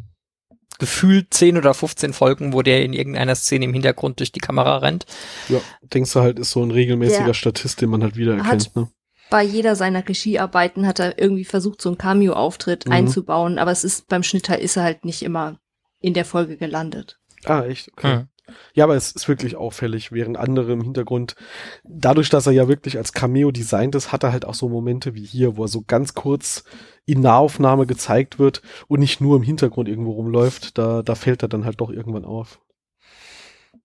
[0.82, 4.78] gefühlt 10 oder 15 Folgen, wo der in irgendeiner Szene im Hintergrund durch die Kamera
[4.78, 5.06] rennt.
[5.48, 8.88] Ja, denkst du halt, ist so ein regelmäßiger der Statist, den man halt wiedererkennt, ne?
[9.30, 12.92] Bei jeder seiner Regiearbeiten hat er irgendwie versucht, so einen Cameo-Auftritt mhm.
[12.92, 15.60] einzubauen, aber es ist beim Schnitter ist er halt nicht immer
[16.00, 17.20] in der Folge gelandet.
[17.44, 17.92] Ah, echt?
[17.92, 18.16] Okay.
[18.16, 18.28] Mhm.
[18.74, 21.36] Ja, aber es ist wirklich auffällig, während andere im Hintergrund,
[21.84, 25.14] dadurch, dass er ja wirklich als Cameo designt ist, hat er halt auch so Momente
[25.14, 26.64] wie hier, wo er so ganz kurz
[27.04, 30.78] in Nahaufnahme gezeigt wird und nicht nur im Hintergrund irgendwo rumläuft.
[30.78, 32.60] Da, da fällt er dann halt doch irgendwann auf.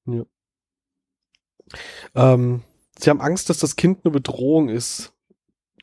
[0.05, 0.23] Ja.
[2.15, 2.63] Ähm,
[2.97, 5.13] sie haben Angst, dass das Kind eine Bedrohung ist.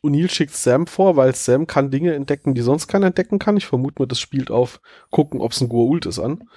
[0.02, 3.56] O'Neill schickt Sam vor, weil Sam kann Dinge entdecken, die sonst keiner entdecken kann.
[3.56, 6.48] Ich vermute mal, das spielt auf gucken, ob es ein Goa'uld ist an.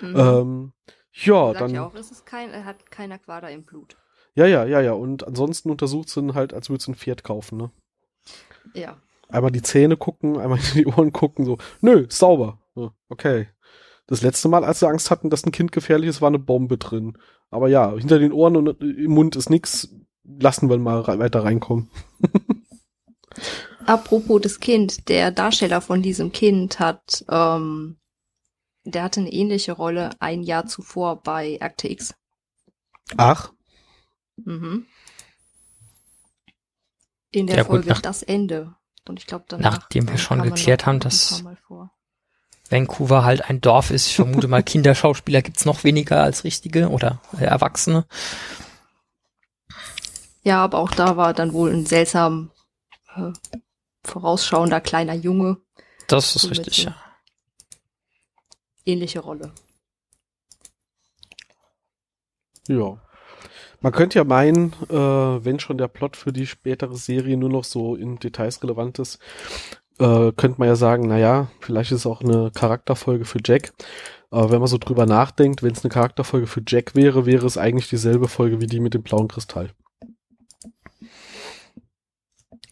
[0.00, 0.16] Mhm.
[0.16, 0.72] Ähm,
[1.12, 1.70] ja, dann.
[1.70, 3.96] Ja auch, ist es kein, er hat kein Aquada im Blut.
[4.34, 4.92] Ja, ja, ja, ja.
[4.92, 7.70] Und ansonsten untersucht sie ihn halt, als würde sie ein Pferd kaufen, ne?
[8.74, 9.00] Ja.
[9.28, 12.60] Einmal die Zähne gucken, einmal in die Ohren gucken, so, nö, sauber.
[12.74, 13.48] Ja, okay.
[14.06, 16.78] Das letzte Mal, als sie Angst hatten, dass ein Kind gefährlich ist, war eine Bombe
[16.78, 17.18] drin.
[17.50, 19.88] Aber ja, hinter den Ohren und im Mund ist nix.
[20.24, 21.88] Lassen wir mal weiter reinkommen.
[23.86, 27.96] Apropos das Kind, der Darsteller von diesem Kind hat ähm,
[28.86, 32.14] der hatte eine ähnliche Rolle ein Jahr zuvor bei Akte X.
[33.16, 33.52] Ach.
[34.36, 34.86] Mhm.
[37.32, 38.76] In der ja, Folge gut, Das Ende.
[39.08, 39.44] Und ich glaube.
[39.58, 41.44] Nachdem wir schon geklärt haben, dass
[42.68, 47.20] Vancouver halt ein Dorf ist, ich vermute mal, Kinderschauspieler gibt's noch weniger als richtige oder
[47.38, 48.06] Erwachsene.
[50.42, 52.50] Ja, aber auch da war dann wohl ein seltsam
[53.16, 53.32] äh,
[54.04, 55.58] vorausschauender kleiner Junge.
[56.08, 56.94] Das ist richtig, ja
[58.86, 59.52] ähnliche Rolle.
[62.68, 62.98] Ja.
[63.86, 67.62] Man könnte ja meinen, äh, wenn schon der Plot für die spätere Serie nur noch
[67.62, 69.20] so in Details relevant ist,
[70.00, 73.72] äh, könnte man ja sagen, naja, vielleicht ist es auch eine Charakterfolge für Jack.
[74.28, 77.58] Aber wenn man so drüber nachdenkt, wenn es eine Charakterfolge für Jack wäre, wäre es
[77.58, 79.70] eigentlich dieselbe Folge wie die mit dem blauen Kristall.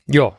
[0.07, 0.37] Ja.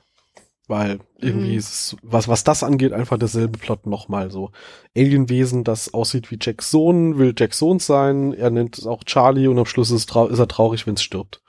[0.68, 1.58] Weil irgendwie Mhm.
[1.58, 4.52] ist es, was, was das angeht, einfach derselbe Plot nochmal so.
[4.98, 9.48] Alienwesen, das aussieht wie Jacks Sohn, will Jacks Sohn sein, er nennt es auch Charlie
[9.48, 11.42] und am Schluss ist, ist er traurig, wenn es stirbt.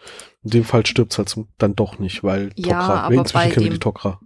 [0.45, 3.65] In dem Fall stirbt es halt dann doch nicht, weil Ja, Tok'ra, aber inzwischen kennen
[3.67, 4.19] wir die Tok'ra.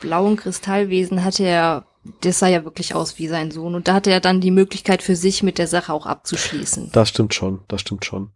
[0.00, 1.84] blauen Kristallwesen hatte er,
[2.22, 3.74] das sah ja wirklich aus wie sein Sohn.
[3.74, 6.90] Und da hatte er dann die Möglichkeit für sich mit der Sache auch abzuschließen.
[6.92, 8.30] Das stimmt schon, das stimmt schon.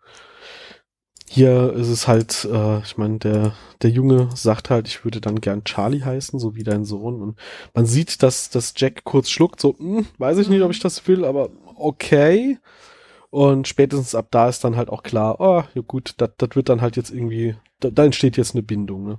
[1.34, 5.40] Hier ist es halt, äh, ich meine, der, der Junge sagt halt, ich würde dann
[5.40, 7.22] gern Charlie heißen, so wie dein Sohn.
[7.22, 7.38] Und
[7.72, 11.08] man sieht, dass, dass Jack kurz schluckt, so, hm, weiß ich nicht, ob ich das
[11.08, 12.58] will, aber okay.
[13.30, 16.68] Und spätestens ab da ist dann halt auch klar, oh, ja gut, das das wird
[16.68, 19.18] dann halt jetzt irgendwie, da, da entsteht jetzt eine Bindung, ne?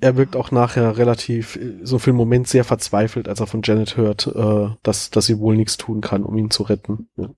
[0.00, 3.96] Er wirkt auch nachher relativ, so für einen Moment sehr verzweifelt, als er von Janet
[3.96, 7.08] hört, äh, dass, dass sie wohl nichts tun kann, um ihn zu retten.
[7.16, 7.30] Ja.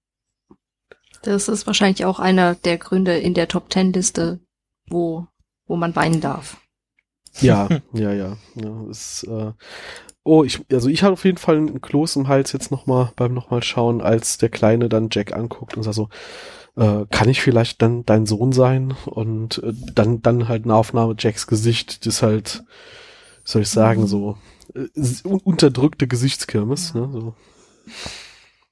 [1.22, 4.40] Das ist wahrscheinlich auch einer der Gründe in der Top Ten Liste,
[4.88, 5.26] wo,
[5.66, 6.60] wo man weinen darf.
[7.40, 8.36] Ja, ja, ja.
[8.54, 9.52] ja es, äh,
[10.24, 13.34] oh, ich, also ich hatte auf jeden Fall einen Kloß im Hals jetzt nochmal beim
[13.34, 16.08] nochmal schauen, als der Kleine dann Jack anguckt und sagt so,
[16.78, 18.94] äh, kann ich vielleicht dann dein Sohn sein?
[19.06, 22.64] Und äh, dann, dann halt eine Aufnahme Jacks Gesicht, das halt,
[23.44, 24.38] wie soll ich sagen, so
[24.74, 24.86] äh,
[25.24, 27.00] un- unterdrückte Gesichtskirmes, Ja.
[27.06, 27.12] ne?
[27.12, 27.34] So.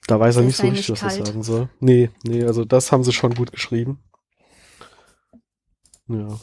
[0.06, 1.68] Da weiß er Ist nicht so er richtig, was er sagen soll.
[1.80, 3.98] Nee, nee, also das haben sie schon gut geschrieben.
[6.08, 6.38] Ja.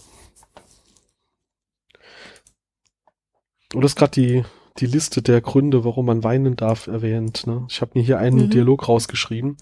[3.69, 4.43] Du hast gerade die,
[4.77, 7.45] die Liste der Gründe, warum man weinen darf, erwähnt.
[7.45, 7.65] Ne?
[7.69, 8.49] Ich habe mir hier einen Mhm.
[8.49, 9.57] Dialog rausgeschrieben.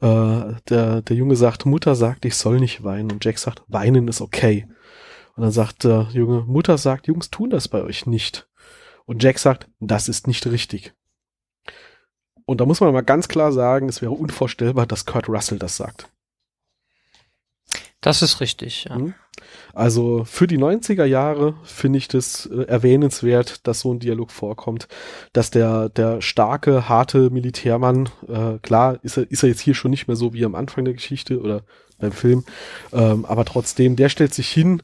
[0.00, 3.10] Äh, der, der Junge sagt, Mutter sagt, ich soll nicht weinen.
[3.10, 4.68] Und Jack sagt, weinen ist okay.
[5.34, 8.48] Und dann sagt der Junge, Mutter sagt, Jungs tun das bei euch nicht.
[9.04, 10.94] Und Jack sagt, das ist nicht richtig.
[12.44, 15.76] Und da muss man mal ganz klar sagen, es wäre unvorstellbar, dass Kurt Russell das
[15.76, 16.08] sagt.
[18.00, 18.96] Das ist richtig, ja.
[18.96, 19.14] Mhm.
[19.74, 24.88] Also für die 90er Jahre finde ich das äh, erwähnenswert, dass so ein Dialog vorkommt,
[25.32, 29.90] dass der, der starke, harte Militärmann, äh, klar ist er, ist er jetzt hier schon
[29.90, 31.62] nicht mehr so wie am Anfang der Geschichte oder
[31.98, 32.44] beim Film,
[32.92, 34.82] ähm, aber trotzdem, der stellt sich hin,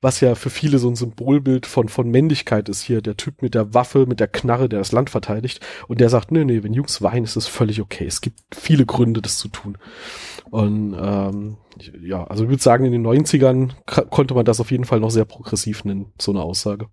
[0.00, 3.54] was ja für viele so ein Symbolbild von, von Männlichkeit ist hier, der Typ mit
[3.54, 6.72] der Waffe, mit der Knarre, der das Land verteidigt und der sagt, nee, nee, wenn
[6.72, 8.06] Jungs weinen, ist das völlig okay.
[8.06, 9.76] Es gibt viele Gründe, das zu tun.
[10.50, 11.56] Und ähm,
[12.00, 15.00] ja, also ich würde sagen, in den 90ern ka- konnte man das auf jeden Fall
[15.00, 16.86] noch sehr progressiv nennen, so eine Aussage.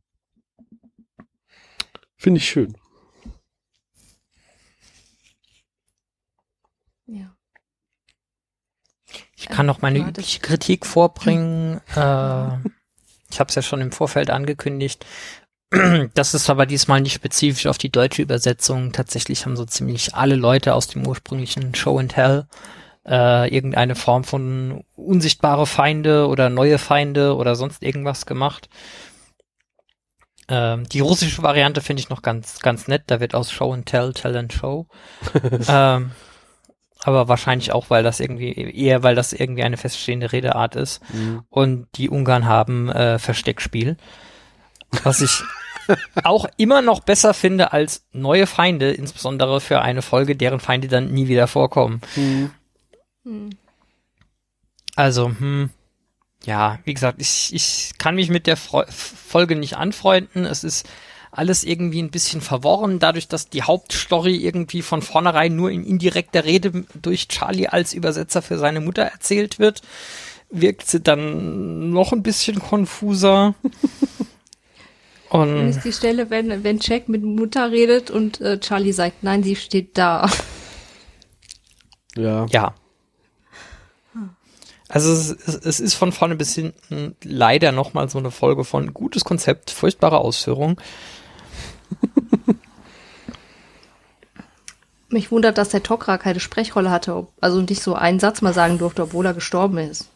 [2.17, 2.75] Finde ich schön.
[7.05, 7.35] Ja.
[9.35, 11.81] Ich kann noch meine Ja, das- übliche Kritik vorbringen.
[11.95, 12.57] Äh,
[13.35, 15.05] ich habe es ja schon im Vorfeld angekündigt.
[16.13, 18.93] Das ist aber diesmal nicht spezifisch auf die deutsche Übersetzung.
[18.93, 22.45] Tatsächlich haben so ziemlich alle Leute aus dem ursprünglichen Show and Tell
[23.05, 28.69] äh, irgendeine Form von unsichtbare Feinde oder neue Feinde oder sonst irgendwas gemacht.
[30.47, 33.03] Ähm, die russische Variante finde ich noch ganz, ganz nett.
[33.07, 34.87] Da wird aus Show and Tell, Tell and Show.
[35.67, 36.11] ähm,
[37.05, 41.01] aber wahrscheinlich auch, weil das irgendwie, eher weil das irgendwie eine feststehende Redeart ist.
[41.13, 41.43] Mhm.
[41.49, 43.97] Und die Ungarn haben äh, Versteckspiel.
[45.03, 45.43] Was ich
[46.23, 51.11] auch immer noch besser finde als neue Feinde, insbesondere für eine Folge, deren Feinde dann
[51.11, 52.01] nie wieder vorkommen.
[52.15, 52.51] Mhm.
[53.23, 53.49] Hm.
[54.95, 55.69] Also, hm,
[56.45, 60.45] ja, wie gesagt, ich, ich kann mich mit der Freu Folge nicht anfreunden.
[60.45, 60.87] Es ist
[61.35, 66.45] alles irgendwie ein bisschen verworren, dadurch, dass die Hauptstory irgendwie von vornherein nur in indirekter
[66.45, 69.81] Rede durch Charlie als Übersetzer für seine Mutter erzählt wird,
[70.49, 73.55] wirkt sie dann noch ein bisschen konfuser.
[75.31, 79.23] Dann Und ist die Stelle, wenn, wenn Jack mit Mutter redet und äh, Charlie sagt,
[79.23, 80.29] nein, sie steht da.
[82.15, 82.45] Ja.
[82.49, 82.73] ja.
[84.87, 88.93] Also es, es, es ist von vorne bis hinten leider nochmal so eine Folge von
[88.93, 90.79] gutes Konzept, furchtbare Ausführung.
[95.09, 98.53] Mich wundert, dass der Tok'ra keine Sprechrolle hatte, ob, also nicht so einen Satz mal
[98.53, 100.09] sagen durfte, obwohl er gestorben ist.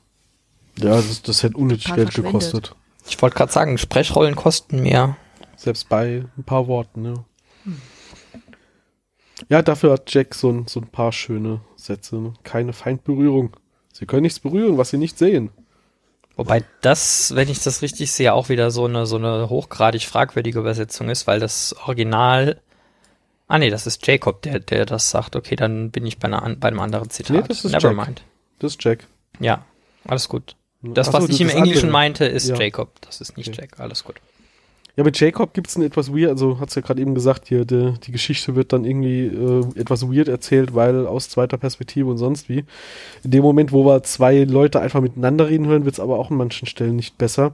[0.77, 2.75] Ja, das, das hätte unnötig Geld gekostet.
[3.07, 5.17] Ich wollte gerade sagen, Sprechrollen kosten mehr.
[5.55, 7.25] Selbst bei ein paar Worten, ja.
[9.47, 12.17] Ja, dafür hat Jack so ein, so ein paar schöne Sätze.
[12.17, 12.33] Ne?
[12.43, 13.55] Keine Feindberührung.
[13.93, 15.49] Sie können nichts berühren, was sie nicht sehen.
[16.39, 20.57] Wobei das, wenn ich das richtig sehe, auch wieder so eine, so eine hochgradig fragwürdige
[20.59, 22.61] Übersetzung ist, weil das Original.
[23.49, 25.35] Ah nee, das ist Jacob, der, der das sagt.
[25.35, 27.35] Okay, dann bin ich bei, einer, bei einem anderen Zitat.
[27.35, 27.73] Nee, das ist.
[27.73, 28.23] Nevermind.
[28.59, 29.05] Das ist Jack.
[29.41, 29.65] Ja,
[30.07, 30.55] alles gut.
[30.81, 31.91] Das, Ach so, was ich im Englischen andere.
[31.91, 32.55] meinte, ist Ja.
[32.55, 32.93] Jacob.
[33.01, 33.61] Das ist nicht Okay.
[33.63, 33.79] Jack.
[33.81, 34.15] Alles gut.
[34.99, 37.93] Ja, mit Jacob gibt's ein etwas weird, also hat's ja gerade eben gesagt, hier, die,
[38.05, 42.49] die Geschichte wird dann irgendwie äh, etwas weird erzählt, weil aus zweiter Perspektive und sonst
[42.49, 42.65] wie.
[43.23, 46.35] In dem Moment, wo wir zwei Leute einfach miteinander reden hören, wird's aber auch an
[46.35, 47.53] manchen Stellen nicht besser.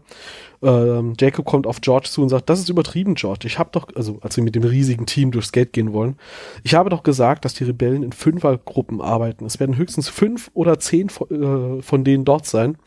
[0.64, 3.46] Ähm, Jacob kommt auf George zu und sagt, das ist übertrieben, George.
[3.46, 6.18] Ich habe doch, also als wir mit dem riesigen Team durchs Gate gehen wollen,
[6.64, 9.46] ich habe doch gesagt, dass die Rebellen in Fünfergruppen arbeiten.
[9.46, 12.80] Es werden höchstens fünf oder zehn von, äh, von denen dort sein.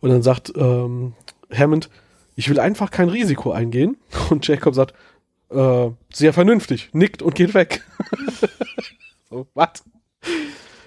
[0.00, 1.14] Und dann sagt ähm,
[1.50, 1.88] Hammond,
[2.36, 3.96] ich will einfach kein Risiko eingehen.
[4.30, 4.94] Und Jacob sagt,
[5.50, 7.84] äh, sehr vernünftig, nickt und geht weg.
[9.30, 9.84] so, was?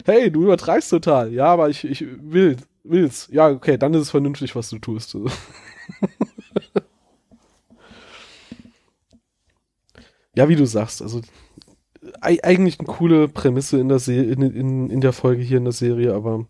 [0.06, 1.32] Hey, du übertreibst total.
[1.34, 3.30] Ja, aber ich, ich will, will's.
[3.32, 5.16] Ja, okay, dann ist es vernünftig, was du tust.
[10.36, 11.22] ja, wie du sagst, also
[12.22, 15.74] eigentlich eine coole Prämisse in der, Se in, in, in der Folge hier in der
[15.74, 16.48] Serie, aber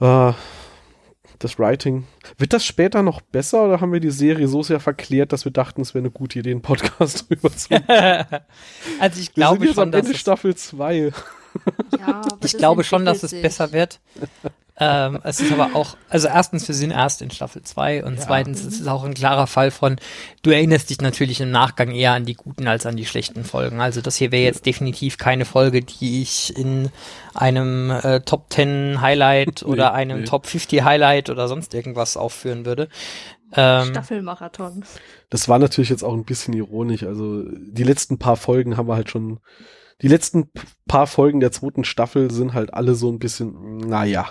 [0.00, 0.32] äh,
[1.38, 2.06] das Writing.
[2.38, 5.52] Wird das später noch besser oder haben wir die Serie so sehr verklärt, dass wir
[5.52, 7.84] dachten, es wäre eine gute Idee, einen Podcast drüber zu machen?
[9.00, 11.12] also ich glaube wir sind jetzt schon, am dass Ende es, Staffel 2.
[11.98, 14.00] Ja, ich glaube schon, dass es besser wird.
[14.76, 18.20] Ähm, es ist aber auch, also erstens, wir sind erst in Staffel 2 und Ja.
[18.22, 19.96] zweitens, es ist auch ein klarer Fall von,
[20.42, 23.80] du erinnerst dich natürlich im Nachgang eher an die guten als an die schlechten Folgen.
[23.80, 26.90] Also das hier wäre jetzt definitiv keine Folge, die ich in
[27.34, 30.24] einem äh, Top 10 Highlight oder Nee, einem nee.
[30.24, 32.88] Top 50 Highlight oder sonst irgendwas aufführen würde.
[33.56, 34.84] Ähm, Staffelmarathon.
[35.30, 37.04] Das war natürlich jetzt auch ein bisschen ironisch.
[37.04, 39.38] Also die letzten paar Folgen haben wir halt schon.
[40.02, 40.50] Die letzten
[40.88, 44.26] paar Folgen der zweiten Staffel sind halt alle so ein bisschen, naja.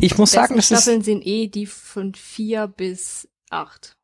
[0.00, 3.96] Ich muss sagen, das ist Staffeln sind eh die von vier bis acht.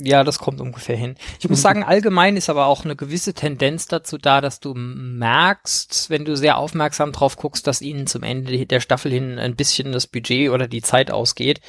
[0.00, 1.16] Ja, das kommt ungefähr hin.
[1.40, 6.08] Ich muss sagen, allgemein ist aber auch eine gewisse Tendenz dazu da, dass du merkst,
[6.08, 9.90] wenn du sehr aufmerksam drauf guckst, dass ihnen zum Ende der Staffel hin ein bisschen
[9.90, 11.60] das Budget oder die Zeit ausgeht.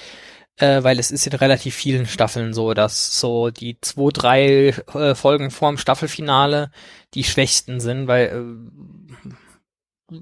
[0.58, 5.16] Äh, weil es ist in relativ vielen Staffeln so, dass so die zwei, drei äh,
[5.16, 6.70] Folgen vorm Staffelfinale
[7.14, 8.70] die schwächsten sind, weil
[10.12, 10.16] äh,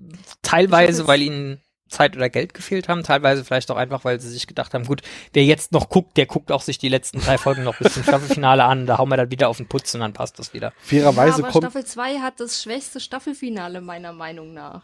[0.43, 4.47] teilweise, weil ihnen Zeit oder Geld gefehlt haben, teilweise vielleicht auch einfach, weil sie sich
[4.47, 5.02] gedacht haben, gut,
[5.34, 8.04] wer jetzt noch guckt, der guckt auch sich die letzten drei Folgen noch bis zum
[8.04, 10.73] Staffelfinale an, da hauen wir dann wieder auf den Putz und dann passt das wieder.
[10.80, 14.84] Fairerweise ja, aber kommt Staffel 2 hat das schwächste Staffelfinale meiner Meinung nach.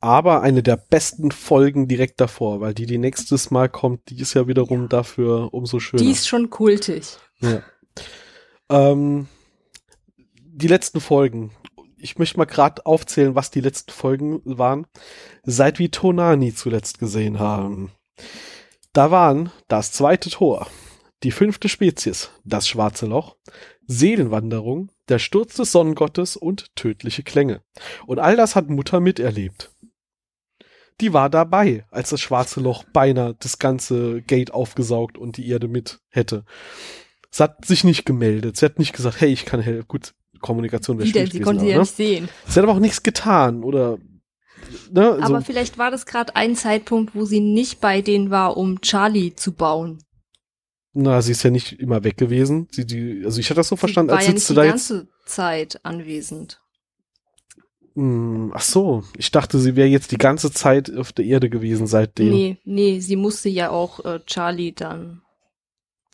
[0.00, 4.34] aber eine der besten Folgen direkt davor, weil die, die nächstes Mal kommt, die ist
[4.34, 6.02] ja wiederum dafür umso schöner.
[6.02, 7.18] Die ist schon kultig.
[7.40, 7.62] Ja.
[8.70, 9.28] Ähm,
[10.56, 11.50] die letzten Folgen.
[12.04, 14.86] Ich möchte mal gerade aufzählen, was die letzten Folgen waren,
[15.42, 17.92] seit wir Tonani zuletzt gesehen haben.
[18.92, 20.66] Da waren das zweite Tor,
[21.22, 23.36] die fünfte Spezies, das schwarze Loch,
[23.86, 27.62] Seelenwanderung, der Sturz des Sonnengottes und tödliche Klänge.
[28.06, 29.72] Und all das hat Mutter miterlebt.
[31.00, 35.68] Die war dabei, als das schwarze Loch beinahe das ganze Gate aufgesaugt und die Erde
[35.68, 36.44] mit hätte.
[37.30, 38.58] Sie hat sich nicht gemeldet.
[38.58, 39.88] Sie hat nicht gesagt, hey, ich kann helfen.
[39.88, 40.14] Gut,
[40.44, 41.12] Kommunikation wäre denn?
[41.12, 41.82] schwierig Sie gewesen, konnte aber, ja ne?
[41.82, 42.28] nicht sehen.
[42.46, 43.98] Sie hat aber auch nichts getan oder
[44.92, 48.56] ne, also, Aber vielleicht war das gerade ein Zeitpunkt, wo sie nicht bei denen war,
[48.56, 49.98] um Charlie zu bauen.
[50.92, 52.68] na, sie ist ja nicht immer weg gewesen.
[52.70, 54.54] Sie, die, also ich hatte das so verstanden, sie war als ja nicht sitzt du
[54.54, 54.88] die da jetzt.
[54.88, 56.60] ganze Zeit anwesend.
[57.96, 61.86] Hm, ach so, ich dachte, sie wäre jetzt die ganze Zeit auf der Erde gewesen
[61.86, 62.30] seitdem.
[62.30, 65.22] Nee, nee, sie musste ja auch äh, Charlie dann.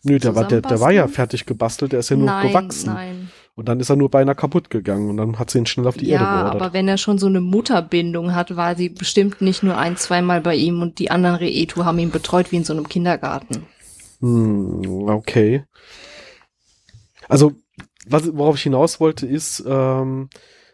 [0.03, 2.93] Nö, der war, der, der war ja fertig gebastelt, der ist ja nur nein, gewachsen.
[2.93, 3.31] nein.
[3.55, 5.97] Und dann ist er nur beinahe kaputt gegangen und dann hat sie ihn schnell auf
[5.97, 6.61] die Erde Ja, geordert.
[6.61, 10.41] aber wenn er schon so eine Mutterbindung hat, war sie bestimmt nicht nur ein, zweimal
[10.41, 13.65] bei ihm und die anderen Reetu haben ihn betreut wie in so einem Kindergarten.
[14.21, 15.65] Hm, okay.
[17.27, 17.53] Also,
[18.07, 20.29] was, worauf ich hinaus wollte, ist ähm,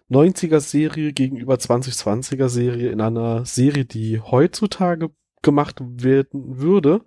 [0.10, 5.10] 90er-Serie gegenüber 2020er-Serie in einer Serie, die heutzutage
[5.42, 7.02] gemacht werden würde,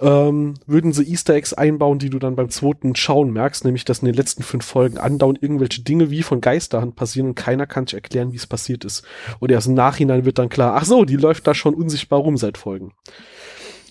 [0.00, 4.00] ähm, würden sie Easter Eggs einbauen, die du dann beim zweiten Schauen merkst, nämlich dass
[4.00, 7.86] in den letzten fünf Folgen andauernd irgendwelche Dinge wie von Geisterhand passieren und keiner kann
[7.86, 9.04] sich erklären, wie es passiert ist.
[9.38, 12.36] Und erst im Nachhinein wird dann klar, ach so, die läuft da schon unsichtbar rum
[12.36, 12.92] seit Folgen.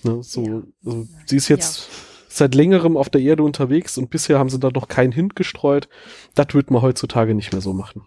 [0.03, 0.61] Ne, so, Ja.
[0.85, 1.89] also, sie ist jetzt
[2.27, 5.87] seit längerem auf der Erde unterwegs und bisher haben sie da noch keinen Hint gestreut.
[6.35, 8.05] Das wird man heutzutage nicht mehr so machen.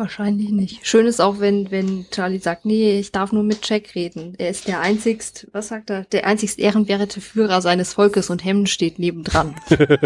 [0.00, 0.86] Wahrscheinlich nicht.
[0.86, 4.32] Schön ist auch, wenn, wenn Charlie sagt, nee, ich darf nur mit Jack reden.
[4.38, 8.66] Er ist der einzigst, was sagt er, der einzigst ehrenwerte Führer seines Volkes und Hemden
[8.66, 9.56] steht nebendran.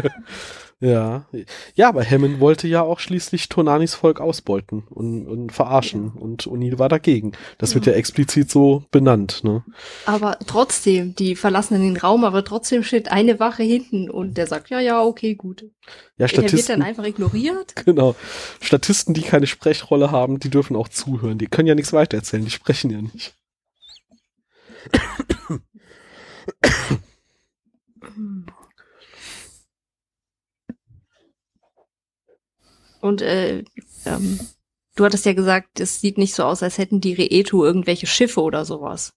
[0.80, 1.26] Ja.
[1.74, 6.78] Ja, aber Hammond wollte ja auch schließlich Tonanis Volk ausbeuten und, und verarschen und O'Neill
[6.78, 7.32] war dagegen.
[7.58, 9.64] Das wird ja explizit so benannt, ne?
[10.04, 14.70] aber trotzdem, die verlassen den Raum, aber trotzdem steht eine Wache hinten und der sagt,
[14.70, 15.62] ja, ja, okay, gut.
[16.16, 17.74] Ja, Der wird dann Statisten, einfach ignoriert.
[17.84, 18.14] genau.
[18.60, 21.38] Statisten, die keine Sprechrolle haben, die dürfen auch zuhören.
[21.38, 23.34] Die können ja nichts weitererzählen, die sprechen ja nicht.
[33.04, 33.64] Und äh,
[34.06, 34.40] ähm,
[34.96, 38.40] du hattest ja gesagt, es sieht nicht so aus, als hätten die Reetu irgendwelche Schiffe
[38.40, 39.12] oder sowas.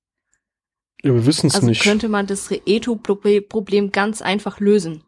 [1.03, 1.83] Ja, wir wissen es Also nicht.
[1.83, 5.05] könnte man das Reetu-Problem ganz einfach lösen.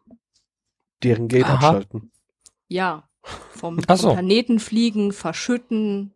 [1.02, 1.54] Deren Gate Aha.
[1.56, 2.10] abschalten.
[2.68, 3.06] Ja.
[3.22, 3.96] Vom, so.
[3.96, 6.14] vom Planeten fliegen, verschütten,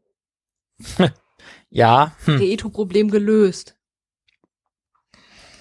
[1.68, 2.36] Ja, hm.
[2.38, 3.76] Reetu-Problem gelöst.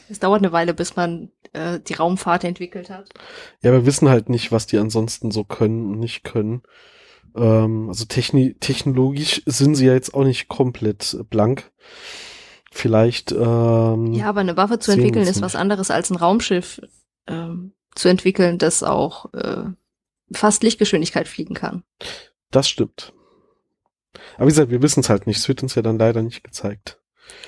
[0.10, 3.10] Es dauert eine Weile, bis man äh, die Raumfahrt entwickelt hat.
[3.62, 6.64] Ja, wir wissen halt nicht, was die ansonsten so können und nicht können.
[7.36, 11.72] Ähm, also techni technologisch sind sie ja jetzt auch nicht komplett blank.
[12.72, 16.82] Vielleicht, ähm, Ja, aber eine Waffe zu entwickeln ist was anderes als ein Raumschiff
[17.28, 19.66] ähm, zu entwickeln, das auch äh,
[20.32, 21.84] fast Lichtgeschwindigkeit fliegen kann.
[22.50, 23.14] das stimmt.
[24.36, 25.38] Aber wie gesagt, wir wissen es halt nicht.
[25.38, 27.00] Es wird uns ja dann leider nicht gezeigt.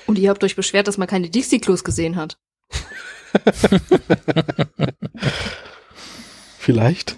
[0.06, 2.38] Und ihr habt euch beschwert, dass man keine Dixie-Klos gesehen hat.
[6.58, 7.16] Vielleicht.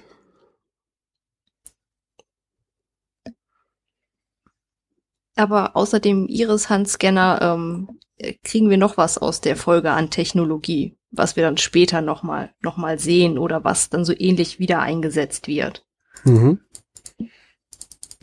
[5.37, 10.97] Aber außer dem Iris-Handscanner ähm, äh, kriegen wir noch was aus der Folge an Technologie,
[11.13, 15.47] was wir dann später nochmal noch mal sehen oder was dann so ähnlich wieder eingesetzt
[15.47, 15.87] wird.
[16.25, 16.61] Mhm.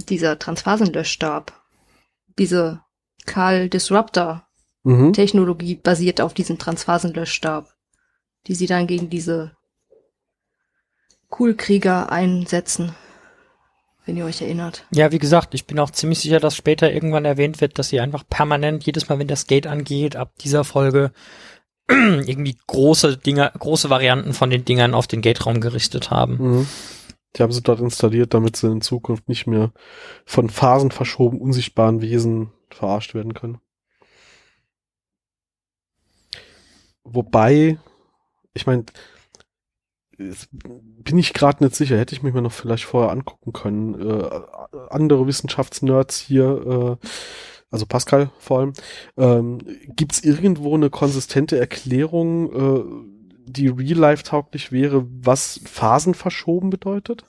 [0.09, 1.53] Dieser Transphasenlöschstab,
[2.37, 2.81] diese
[3.25, 4.44] Karl Disruptor
[4.85, 5.13] Mhm.
[5.13, 7.73] Technologie basiert auf diesem Transphasenlöschstab,
[8.47, 9.51] die sie dann gegen diese
[11.29, 12.95] Coolkrieger einsetzen,
[14.05, 14.85] wenn ihr euch erinnert.
[14.91, 17.99] Ja, wie gesagt, ich bin auch ziemlich sicher, dass später irgendwann erwähnt wird, dass sie
[17.99, 21.11] einfach permanent jedes Mal, wenn das Gate angeht, ab dieser Folge
[21.89, 26.37] irgendwie große Dinge, große Varianten von den Dingern auf den Gate-Raum gerichtet haben.
[26.37, 26.67] Mhm.
[27.35, 29.73] Die haben sie dort installiert, damit sie in Zukunft nicht mehr
[30.25, 33.59] von Phasen verschoben unsichtbaren Wesen verarscht werden können.
[37.05, 37.77] Wobei,
[38.53, 38.85] ich meine,
[40.17, 43.93] bin ich gerade nicht sicher, hätte ich mich mal noch vielleicht vorher angucken können.
[43.99, 44.29] Äh,
[44.89, 47.07] andere Wissenschaftsnerds hier, äh,
[47.69, 48.73] also Pascal vor allem,
[49.17, 49.59] ähm,
[49.95, 53.05] gibt es irgendwo eine konsistente Erklärung, äh,
[53.47, 57.25] die real-life-tauglich wäre, was Phasen verschoben bedeutet?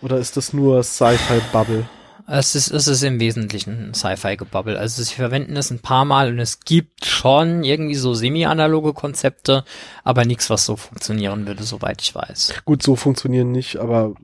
[0.00, 1.88] Oder ist das nur Sci-Fi-Bubble?
[2.30, 4.76] Es ist, es ist im Wesentlichen Sci-Fi-Gebabbel.
[4.76, 9.64] Also sie verwenden es ein paar Mal und es gibt schon irgendwie so semi-analoge Konzepte,
[10.04, 12.62] aber nichts, was so funktionieren würde, soweit ich weiß.
[12.66, 14.14] Gut, so funktionieren nicht, aber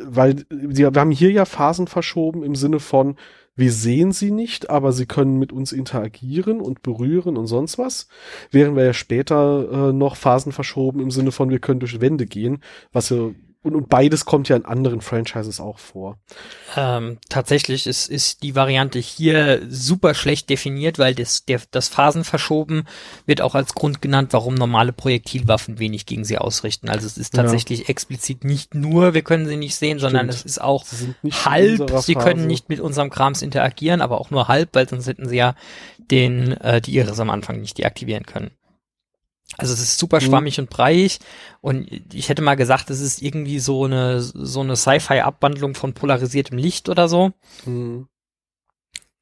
[0.00, 3.16] weil wir, wir haben hier ja Phasen verschoben im Sinne von,
[3.54, 8.08] wir sehen sie nicht, aber sie können mit uns interagieren und berühren und sonst was.
[8.50, 12.24] Während wir ja später äh, noch Phasen verschoben im Sinne von, wir können durch Wände
[12.24, 12.62] gehen,
[12.92, 13.28] was ja
[13.62, 16.18] und, und beides kommt ja in anderen Franchises auch vor.
[16.76, 22.88] Ähm, tatsächlich ist, ist die Variante hier super schlecht definiert, weil das, der, das Phasenverschoben
[23.26, 26.88] wird auch als Grund genannt, warum normale Projektilwaffen wenig gegen sie ausrichten.
[26.88, 27.42] Also es ist Ja.
[27.42, 30.40] tatsächlich explizit nicht nur, wir können sie nicht sehen, sondern Stimmt.
[30.40, 34.48] es ist auch Sie halb, sie können nicht mit unserem Krams interagieren, aber auch nur
[34.48, 35.54] halb, weil sonst hätten sie ja
[36.10, 38.50] den, äh, die Iris am Anfang nicht deaktivieren können.
[39.58, 40.22] Also es ist super Mhm.
[40.26, 41.18] schwammig und breiig
[41.60, 46.56] und ich hätte mal gesagt, es ist irgendwie so eine, so eine Sci-Fi-Abwandlung von polarisiertem
[46.58, 47.32] Licht oder so.
[47.64, 48.06] Hm.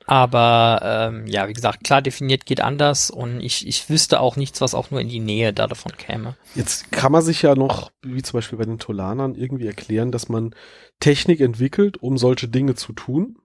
[0.07, 4.61] Aber ähm, ja, wie gesagt, klar definiert geht anders und ich, ich wüsste auch nichts,
[4.61, 6.37] was auch nur in die Nähe da davon käme.
[6.57, 10.29] Jetzt kann man sich ja noch, wie zum Beispiel bei den Tolanern, irgendwie erklären, dass
[10.29, 10.55] man
[10.99, 13.37] Technik entwickelt, um solche Dinge zu tun.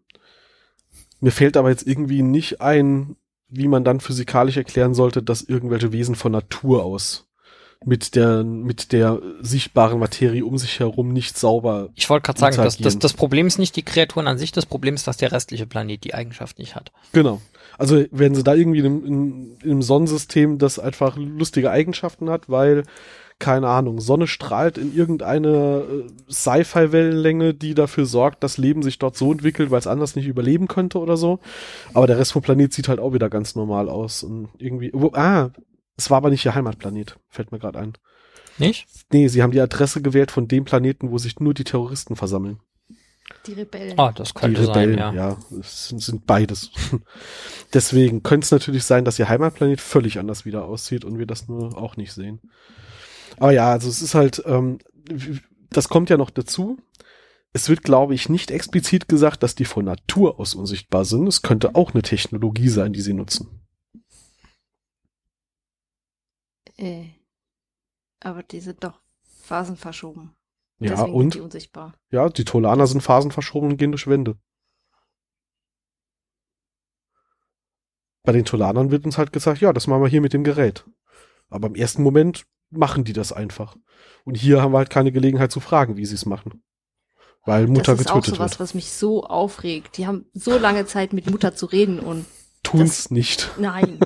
[1.19, 3.15] Mir fällt aber jetzt irgendwie nicht ein,
[3.55, 7.25] wie man dann physikalisch erklären sollte, dass irgendwelche Wesen von Natur aus
[7.83, 11.89] mit der, mit der sichtbaren Materie um sich herum nicht sauber.
[11.95, 14.65] Ich wollte gerade sagen, das, das, das Problem ist nicht die Kreaturen an sich, das
[14.65, 16.91] Problem ist, dass der restliche Planet die Eigenschaft nicht hat.
[17.11, 17.41] Genau.
[17.77, 22.49] Also wenn sie da irgendwie in, in, in einem Sonnensystem, das einfach lustige Eigenschaften hat,
[22.49, 22.83] weil
[23.37, 29.17] keine Ahnung, Sonne strahlt in irgendeine äh, Sci-Fi-Wellenlänge, die dafür sorgt, dass Leben sich dort
[29.17, 31.39] so entwickelt, weil es anders nicht überleben könnte oder so.
[31.93, 34.91] Aber der Rest vom Planet sieht halt auch wieder ganz normal aus und irgendwie.
[34.93, 35.51] Wo, ah,
[35.97, 37.93] es war aber nicht ihr Heimatplanet, fällt mir gerade ein.
[38.57, 38.87] Nicht?
[39.11, 42.59] Nee, sie haben die Adresse gewählt von dem Planeten, wo sich nur die Terroristen versammeln.
[43.47, 43.99] Die Rebellen.
[43.99, 45.29] Ah, das Die könnte Rebellen, sein, ja.
[45.31, 45.37] ja.
[45.59, 46.71] es sind, sind beides.
[47.73, 51.47] Deswegen könnte es natürlich sein, dass ihr Heimatplanet völlig anders wieder aussieht und wir das
[51.47, 52.39] nur auch nicht sehen.
[53.37, 54.79] Aber ja, also es ist halt, ähm,
[55.69, 56.77] das kommt ja noch dazu.
[57.53, 61.27] Es wird, glaube ich, nicht explizit gesagt, dass die von Natur aus unsichtbar sind.
[61.27, 63.61] Es könnte auch eine Technologie sein, die sie nutzen.
[66.77, 67.11] Äh,
[68.19, 70.35] aber die sind doch phasenverschoben.
[70.79, 71.21] Ja, Deswegen und?
[71.21, 71.93] sind die unsichtbar.
[72.11, 74.37] Ja, die Tolaner sind phasenverschoben und gehen durch Wände.
[78.23, 80.85] Bei den Tolanern wird uns halt gesagt, ja, das machen wir hier mit dem Gerät.
[81.49, 82.45] Aber im ersten Moment
[82.77, 83.75] machen die das einfach.
[84.23, 86.63] Und hier haben wir halt keine Gelegenheit zu fragen, wie sie es machen.
[87.45, 88.59] weil Mutter das ist auch getötet sowas, wird.
[88.59, 89.97] was mich so aufregt.
[89.97, 92.25] Die haben so lange Zeit mit Mutter zu reden und
[92.63, 93.51] Tun's nicht.
[93.59, 93.99] nein,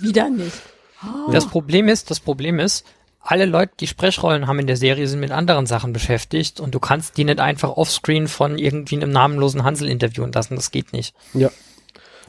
[0.00, 0.56] wieder nicht.
[1.04, 1.30] Oh.
[1.32, 2.86] Das Problem ist, das Problem ist,
[3.22, 6.80] alle Leute, die Sprechrollen haben in der Serie, sind mit anderen Sachen beschäftigt und du
[6.80, 10.56] kannst die nicht einfach offscreen von irgendwie einem namenlosen Hansel interviewen lassen.
[10.56, 11.14] Das geht nicht.
[11.34, 11.50] Ja.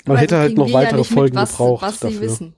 [0.05, 2.21] Man Aber hätte halt noch ja weitere mit, Folgen was, gebraucht was sie dafür.
[2.21, 2.55] wissen.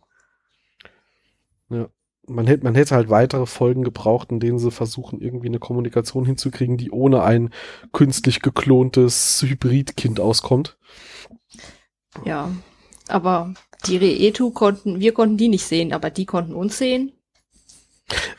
[2.25, 6.25] Man hätte, man hätte halt weitere Folgen gebraucht, in denen sie versuchen, irgendwie eine Kommunikation
[6.25, 7.49] hinzukriegen, die ohne ein
[7.91, 10.77] künstlich geklontes Hybridkind auskommt.
[12.25, 12.49] Ja,
[13.09, 13.53] aber
[13.87, 17.11] die Reetu konnten, wir konnten die nicht sehen, aber die konnten uns sehen.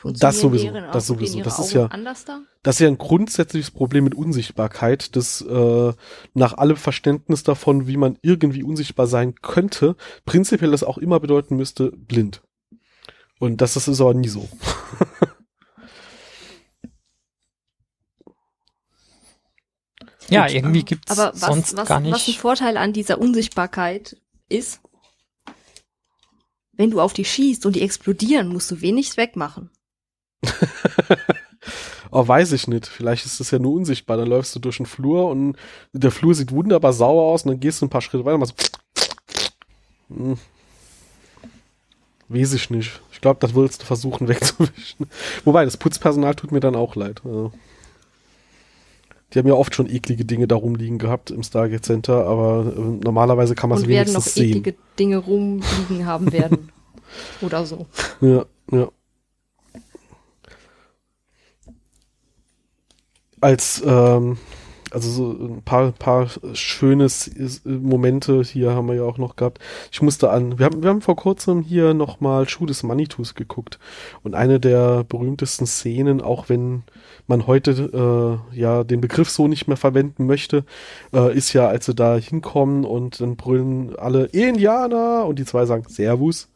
[0.03, 1.41] Das sowieso, das sowieso.
[1.41, 2.41] Das ist Augen ja- da?
[2.63, 5.93] Das ist ja ein grundsätzliches Problem mit Unsichtbarkeit, das äh,
[6.33, 11.55] nach allem Verständnis davon, wie man irgendwie unsichtbar sein könnte, prinzipiell das auch immer bedeuten
[11.55, 12.43] müsste, blind.
[13.45, 14.47] Und das, das ist aber nie so.
[20.27, 20.55] Ja, Gut.
[20.55, 22.39] irgendwie gibt's Aber was, sonst was, gar was ein nicht.
[22.39, 24.17] Vorteil an dieser Unsichtbarkeit
[24.49, 24.81] ist,
[26.73, 29.69] wenn du auf die schießt und die explodieren, musst du wenig wegmachen.
[32.11, 32.87] Oh, weiß ich nicht.
[32.87, 34.15] Vielleicht ist das ja nur unsichtbar.
[34.15, 35.57] Dann läufst du durch den Flur und
[35.91, 38.39] der Flur sieht wunderbar sauer aus und dann gehst du ein paar Schritte weiter und
[38.41, 38.79] machst
[40.07, 40.37] so.
[42.27, 43.01] Weiß ich nicht.
[43.11, 45.07] Ich glaube, das willst du versuchen wegzuwischen.
[45.43, 47.21] Wobei, das Putzpersonal tut mir dann auch leid.
[47.23, 47.51] Also,
[49.33, 52.79] Die haben ja oft schon eklige Dinge da rumliegen gehabt im Stargate Center, aber äh,
[52.79, 54.49] normalerweise kann man es und werden noch wenigstens sehen.
[54.57, 56.71] eklige Dinge rumliegen haben werden.
[57.41, 57.85] Oder so.
[58.21, 58.89] Ja, ja.
[63.41, 64.37] Als, ähm,
[64.95, 69.59] also so ein paar, paar schöne S- Momente hier haben wir ja auch noch gehabt.
[69.91, 73.77] Ich musste an, wir haben, wir haben vor kurzem hier nochmal Schuh des Manitus geguckt.
[74.23, 76.83] Und eine der berühmtesten Szenen, auch wenn
[77.27, 80.63] man heute äh, ja den Begriff so nicht mehr verwenden möchte,
[81.13, 85.65] äh, ist ja, als sie da hinkommen und dann brüllen alle Indianer und die zwei
[85.65, 86.49] sagen Servus.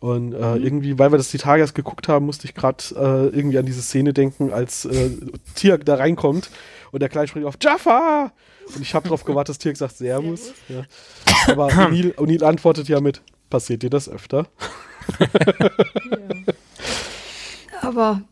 [0.00, 3.36] Und äh, irgendwie, weil wir das die Tage erst geguckt haben, musste ich gerade äh,
[3.36, 5.10] irgendwie an diese Szene denken, als äh,
[5.54, 6.50] Tiak da reinkommt
[6.90, 8.32] und der Kleine springt auf Jaffa!
[8.74, 10.52] Und ich habe darauf gewartet, dass Tiak sagt Servus.
[10.68, 10.84] Ja.
[11.48, 13.20] Aber O'Neill, antwortet ja mit,
[13.50, 14.46] passiert dir das öfter?
[17.82, 18.22] Aber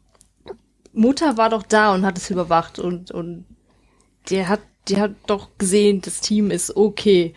[0.92, 3.44] Mutter war doch da und hat es überwacht und, und
[4.30, 7.34] der hat, der hat doch gesehen, das Team ist okay.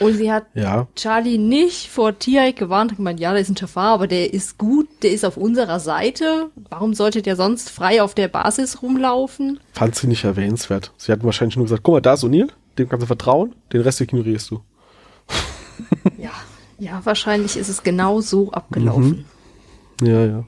[0.00, 3.56] Und sie hat Ja, Charlie nicht vor Tierek gewarnt und gemeint, ja, der ist ein
[3.56, 6.50] Jafar, aber der ist gut, der ist auf unserer Seite.
[6.68, 9.60] Warum sollte der sonst frei auf der Basis rumlaufen?
[9.72, 10.92] fand sie nicht erwähnenswert.
[10.96, 13.80] Sie hat wahrscheinlich nur gesagt, guck mal, da ist O'Neill, dem kannst du vertrauen, den
[13.82, 14.60] Rest ignorierst du.
[16.18, 16.30] Ja,
[16.78, 19.24] ja, wahrscheinlich ist es genau so abgelaufen.
[20.02, 20.44] Ja, ja.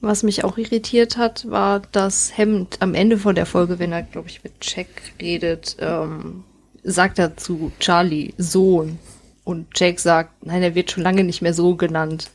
[0.00, 4.02] Was mich auch irritiert hat, war, dass Hammond am Ende von der Folge, wenn er,
[4.02, 4.88] glaube ich, mit Jack
[5.20, 6.44] redet, ähm,
[6.86, 8.98] sagt er zu Charlie Sohn.
[9.44, 12.30] Und Jack sagt, nein, er wird schon lange nicht mehr so genannt.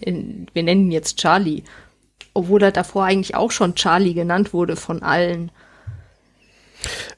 [0.00, 1.62] Wir nennen ihn jetzt Charlie.
[2.34, 5.50] Obwohl er davor eigentlich auch schon Charlie genannt wurde von allen.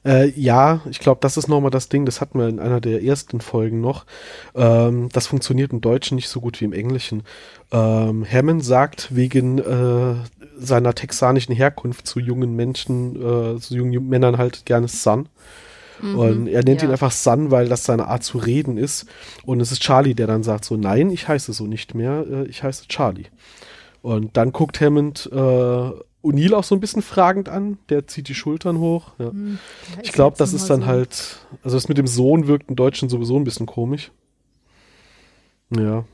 [0.05, 3.03] Äh, ja, ich glaube, das ist nochmal das Ding, das hatten wir in einer der
[3.03, 4.05] ersten Folgen noch.
[4.55, 7.22] Ähm, das funktioniert im Deutschen nicht so gut wie im Englischen.
[7.72, 10.16] Ähm, Hammond sagt wegen äh,
[10.59, 15.28] seiner texanischen Herkunft zu jungen Menschen, äh, zu jungen Männern halt gerne Son.
[16.05, 16.88] Und er nennt ja.
[16.88, 19.07] ihn einfach Son, weil das seine Art zu reden ist.
[19.44, 22.44] Und es ist Charlie, der dann sagt so, nein, ich heiße so nicht mehr, äh,
[22.46, 23.26] ich heiße Charlie.
[24.02, 25.36] Und dann guckt Hammond äh,
[26.22, 29.12] O'Neill auch so ein bisschen fragend an, der zieht die Schultern hoch.
[29.18, 29.30] Ja.
[29.30, 29.59] Hm,
[30.02, 33.36] Ich glaube, das ist dann halt, also das mit dem Sohn wirkt im Deutschen sowieso
[33.38, 34.11] ein bisschen komisch.
[35.70, 36.05] Ja.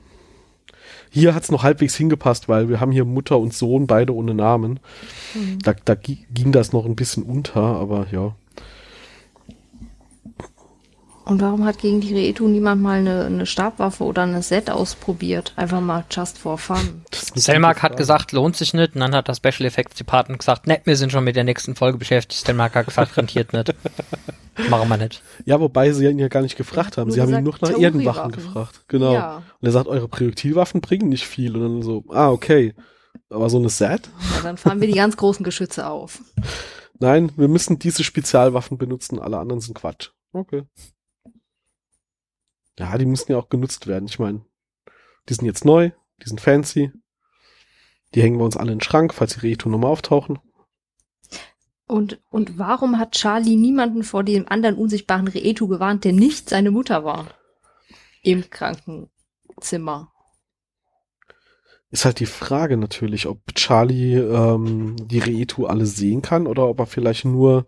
[1.13, 4.79] Hier hat's noch halbwegs hingepasst, weil wir haben hier Mutter und Sohn, beide ohne Namen.
[5.65, 8.37] Da, da gi- ging das noch ein bisschen unter, aber ja.
[11.31, 15.53] Und warum hat gegen die Reetu niemand mal eine, eine Stabwaffe oder eine Set ausprobiert?
[15.55, 17.03] Einfach mal just for fun.
[17.37, 18.97] Selmark hat gesagt, lohnt sich nicht.
[18.97, 21.77] Und dann hat das Special Effects Department gesagt, ne, wir sind schon mit der nächsten
[21.77, 22.45] Folge beschäftigt.
[22.45, 23.73] Selmark hat gesagt, rentiert nicht.
[24.71, 25.23] Machen wir nicht.
[25.45, 27.07] Ja, wobei sie ihn ja gar nicht gefragt haben.
[27.07, 28.33] Nur Sie haben ihn nur nach Erdenwaffen Theoriewaffen.
[28.33, 28.81] gefragt.
[28.89, 29.15] Genau.
[29.15, 29.37] Ja.
[29.37, 31.55] Und er sagt, eure Projektilwaffen bringen nicht viel.
[31.55, 32.75] Und dann so, ah, okay.
[33.29, 34.11] Aber so eine Set?
[34.35, 36.23] ja, dann fahren wir die ganz großen Geschütze auf.
[36.99, 40.11] Nein, wir müssen diese Spezialwaffen benutzen, alle anderen sind Quatsch.
[40.33, 40.65] Okay.
[42.81, 44.09] Ja, die müssen ja auch genutzt werden.
[44.09, 44.41] Ich meine,
[45.29, 45.91] die sind jetzt neu,
[46.23, 46.91] die sind fancy.
[48.15, 50.39] Die hängen wir uns alle in den Schrank, falls die Reto nochmal auftauchen.
[51.87, 56.71] Und, und warum hat Charlie niemanden vor dem anderen unsichtbaren Reetu gewarnt, der nicht seine
[56.71, 57.27] Mutter war?
[58.23, 60.11] Im Krankenzimmer.
[61.91, 66.79] Ist halt die Frage natürlich, ob Charlie ähm, die Reetu alle sehen kann oder ob
[66.79, 67.67] er vielleicht nur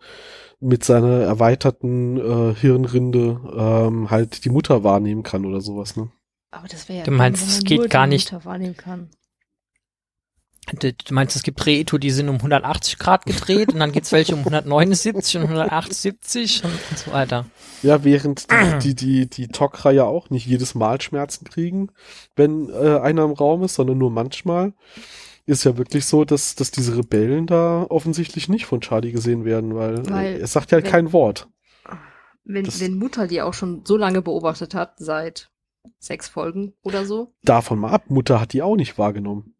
[0.62, 6.10] mit seiner erweiterten äh, Hirnrinde ähm, halt die Mutter wahrnehmen kann oder sowas, ne?
[6.50, 7.04] Aber das wäre ja.
[7.04, 9.10] Du meinst, es geht gar nicht- Mutter wahrnehmen kann.
[10.78, 14.12] Du du meinst, es gibt Reeto, die sind um 180 Grad gedreht und dann gibt's
[14.12, 17.46] welche um 179 und 178 und, und so weiter.
[17.82, 21.88] Ja, während die, die, die, die Tok'ra ja auch nicht jedes Mal Schmerzen kriegen,
[22.36, 24.72] wenn äh, einer im Raum ist, sondern nur manchmal,
[25.46, 29.74] ist ja wirklich so, dass, dass diese Rebellen da offensichtlich nicht von Charlie gesehen werden,
[29.74, 31.48] weil, Weil, er sagt ja wenn- kein Wort.
[32.44, 35.50] Wenn, Das- wenn Mutter die auch schon so lange beobachtet hat, seit
[35.98, 37.34] sechs Folgen oder so.
[37.42, 39.54] Davon mal ab, Mutter hat die auch nicht wahrgenommen.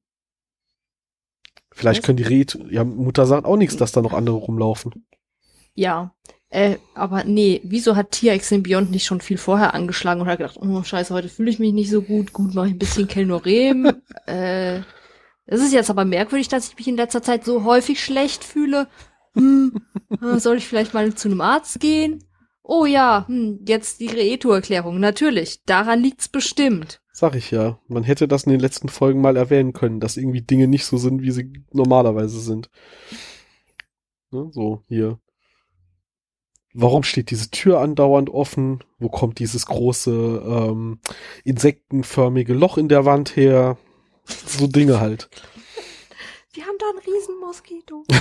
[1.73, 2.07] Vielleicht Was?
[2.07, 5.07] können die Red, ja, Mutter sagt auch nichts, dass da noch andere rumlaufen.
[5.75, 6.15] Ja.
[6.51, 10.59] Äh, aber nee, wieso hat den Beyond nicht schon viel vorher angeschlagen und hat gedacht,
[10.61, 13.91] oh scheiße, heute fühle ich mich nicht so gut, gut, mache ich ein bisschen Kelnorem.
[14.27, 14.83] äh,
[15.47, 18.89] es ist jetzt aber merkwürdig, dass ich mich in letzter Zeit so häufig schlecht fühle.
[19.35, 19.75] Hm,
[20.23, 22.25] äh, soll ich vielleicht mal zu einem Arzt gehen?
[22.63, 25.01] Oh ja, hm, jetzt die Reeto-Erklärung.
[25.01, 27.01] Natürlich, daran liegt's bestimmt.
[27.13, 27.79] Sag ich ja.
[27.89, 30.97] Man hätte das in den letzten Folgen mal erwähnen können, dass irgendwie Dinge nicht so
[30.97, 32.71] sind, wie sie normalerweise sind.
[34.31, 35.19] Ne, so, hier.
[36.73, 38.83] Warum steht diese Tür andauernd offen?
[38.99, 41.01] Wo kommt dieses große, ähm,
[41.45, 43.77] insektenförmige Loch in der Wand her?
[44.47, 45.29] So Dinge halt.
[46.53, 48.05] Wir haben da einen Riesenmoskito.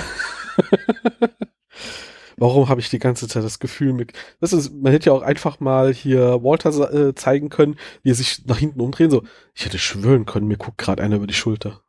[2.36, 5.22] Warum habe ich die ganze Zeit das Gefühl mit, das ist, man hätte ja auch
[5.22, 9.22] einfach mal hier Walter äh, zeigen können, wie er sich nach hinten umdrehen, so,
[9.54, 11.82] ich hätte schwören können, mir guckt gerade einer über die Schulter.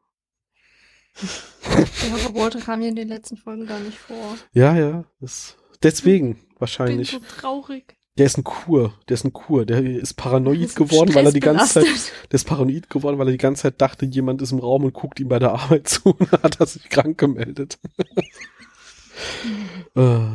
[1.22, 1.86] Ja,
[2.26, 4.38] aber Walter kam hier in den letzten Folgen gar nicht vor.
[4.52, 7.12] Ja, ja, das, deswegen Bin wahrscheinlich.
[7.12, 7.96] so traurig.
[8.18, 11.32] Der ist ein Kur, der ist ein Kur, der ist paranoid Ist geworden, weil er
[11.32, 11.86] die ganze Zeit,
[12.32, 14.94] der ist paranoid geworden, weil er die ganze Zeit dachte, jemand ist im Raum und
[14.94, 17.80] guckt ihm bei der Arbeit zu und hat er sich krank gemeldet.
[19.96, 20.28] äh,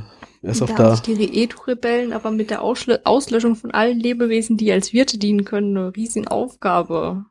[0.43, 0.97] er ist auf da da.
[0.97, 5.77] die Reeto-Rebellen aber mit der Ausschl Auslöschung von allen Lebewesen, die als Wirte dienen können,
[5.77, 7.27] eine riesen Aufgabe.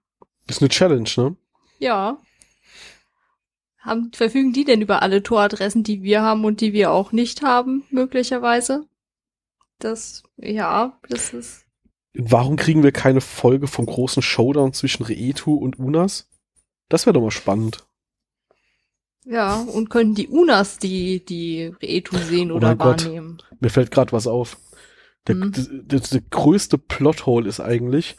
[0.47, 1.35] Ist eine Challenge, ne?
[1.79, 2.19] Ja.
[3.79, 7.41] Haben, verfügen die denn über alle Toradressen, die wir haben und die wir auch nicht
[7.41, 8.85] haben, möglicherweise?
[9.79, 11.65] Das, ja, das ist.
[12.13, 16.29] Warum kriegen wir keine Folge vom großen Showdown zwischen Reetu und Unas?
[16.89, 17.85] Das wäre doch mal spannend.
[19.25, 23.03] Ja, und können die Unas die, die Reetu sehen Oh oder mein Gott.
[23.05, 23.41] wahrnehmen?
[23.59, 24.57] Mir fällt gerade was auf.
[25.27, 25.51] Der, Hm.
[25.51, 28.15] das, das, der größte Plothole ist eigentlich,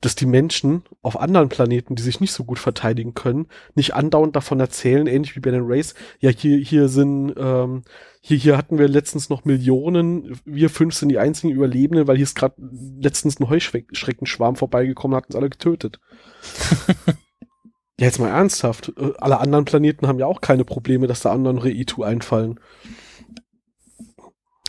[0.00, 4.34] dass die Menschen auf anderen Planeten, die sich nicht so gut verteidigen können, nicht andauernd
[4.34, 7.82] davon erzählen, ähnlich wie bei den Race, ja, hier, hier sind, ähm,
[8.22, 12.24] hier, hier hatten wir letztens noch Millionen, wir fünf sind die einzigen Überlebenden, weil hier
[12.24, 16.00] ist gerade letztens ein Heuschreckenschwarm vorbeigekommen, hat uns alle getötet.
[17.06, 18.94] ja, jetzt mal ernsthaft.
[18.96, 22.58] äh, Alle anderen Planeten haben ja auch keine Probleme, dass da anderen Reitu einfallen.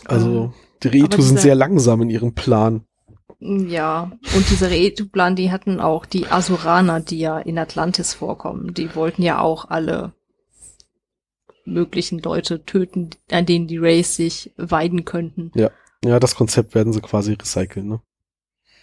[0.06, 0.54] Also,
[0.84, 2.86] die aber Reitu sind sehr langsam in ihrem Plan.
[3.44, 8.76] Ja, und diese Reetu-Plan, die hatten auch die Asuraner, die ja in Atlantis vorkommen.
[8.76, 10.14] Die wollten ja auch alle
[11.66, 15.52] möglichen Leute töten, an denen die Rays sich weiden könnten.
[15.56, 18.02] Ja, das Konzept werden sie quasi recyceln, ne?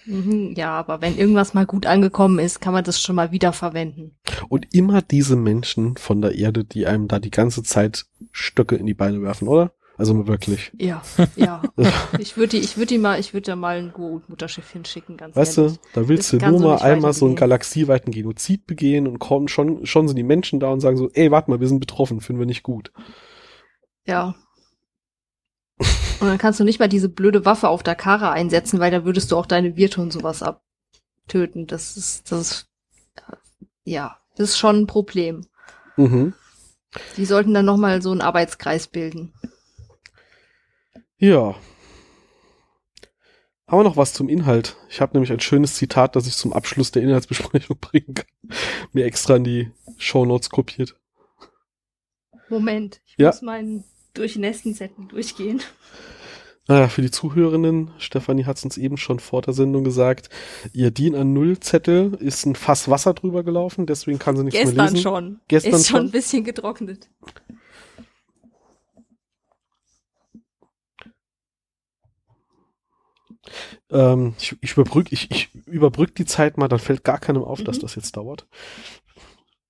[0.07, 4.17] Mhm, ja, aber wenn irgendwas mal gut angekommen ist, kann man das schon mal wiederverwenden.
[4.49, 8.87] Und immer diese Menschen von der Erde, die einem da die ganze Zeit Stöcke in
[8.87, 9.73] die Beine werfen, oder?
[9.99, 10.71] Also wirklich.
[10.79, 11.03] Ja,
[11.35, 11.61] ja.
[12.21, 15.35] ich würde die, ich würde die mal, ich würde da mal ein Gurut-Mutterschiff hinschicken, ganz
[15.35, 15.79] Weißt ehrlich.
[15.79, 19.49] du, da willst Das du nur mal einmal so einen galaxieweiten Genozid begehen und kommen
[19.49, 22.21] schon, schon sind die Menschen da und sagen so, ey, warte mal, wir sind betroffen,
[22.21, 22.93] finden wir nicht gut.
[24.07, 24.37] Ja.
[26.21, 29.33] Und dann kannst du nicht mal diese blöde Waffe auf Dakara einsetzen, weil da würdest
[29.33, 31.67] du auch deine Wirte und sowas abtöten.
[31.67, 32.69] Das ist, das ist,
[33.83, 35.45] ja, das ist schon ein Problem.
[35.97, 36.35] Mhm.
[37.17, 39.33] Die sollten dann nochmal so einen Arbeitskreis bilden.
[41.19, 41.55] Ja.
[43.67, 44.77] Haben wir noch was zum Inhalt?
[44.89, 48.27] Ich habe nämlich ein schönes Zitat, das ich zum Abschluss der Inhaltsbesprechung bringen kann.
[48.93, 50.97] Mir extra in die Shownotes kopiert.
[52.49, 53.29] Moment, ich Ja.
[53.29, 55.61] muss meinen durchnässten Zettel durchgehen.
[56.67, 60.29] Naja, für die Zuhörerinnen, Stefanie hat es uns eben schon vor der Sendung gesagt,
[60.73, 64.59] ihr DIN an Null Zettel ist ein Fass Wasser drüber gelaufen, deswegen kann sie nichts
[64.59, 65.03] mehr Gestern lesen.
[65.03, 65.41] schon.
[65.49, 66.07] Gestern ist schon schon?
[66.07, 67.09] ein bisschen getrocknet.
[73.91, 77.63] Ähm, ich, ich überbrück, ich, ich überbrück die Zeit mal, dann fällt gar keinem auf,
[77.63, 77.83] dass Mhm.
[77.83, 78.47] das jetzt dauert.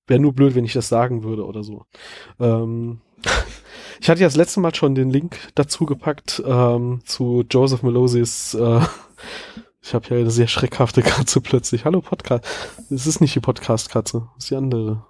[0.06, 1.84] Wäre nur blöd, wenn ich das sagen würde oder so.
[2.40, 3.00] Ähm,
[4.00, 8.54] ich hatte ja das letzte Mal schon den Link dazu gepackt ähm, zu Joseph Melosis
[8.54, 8.80] äh,
[9.80, 11.84] Ich habe ja eine sehr schreckhafte Katze plötzlich.
[11.84, 12.44] Hallo Podcast.
[12.90, 15.06] Es ist nicht die Podcast-Katze, es ist die andere.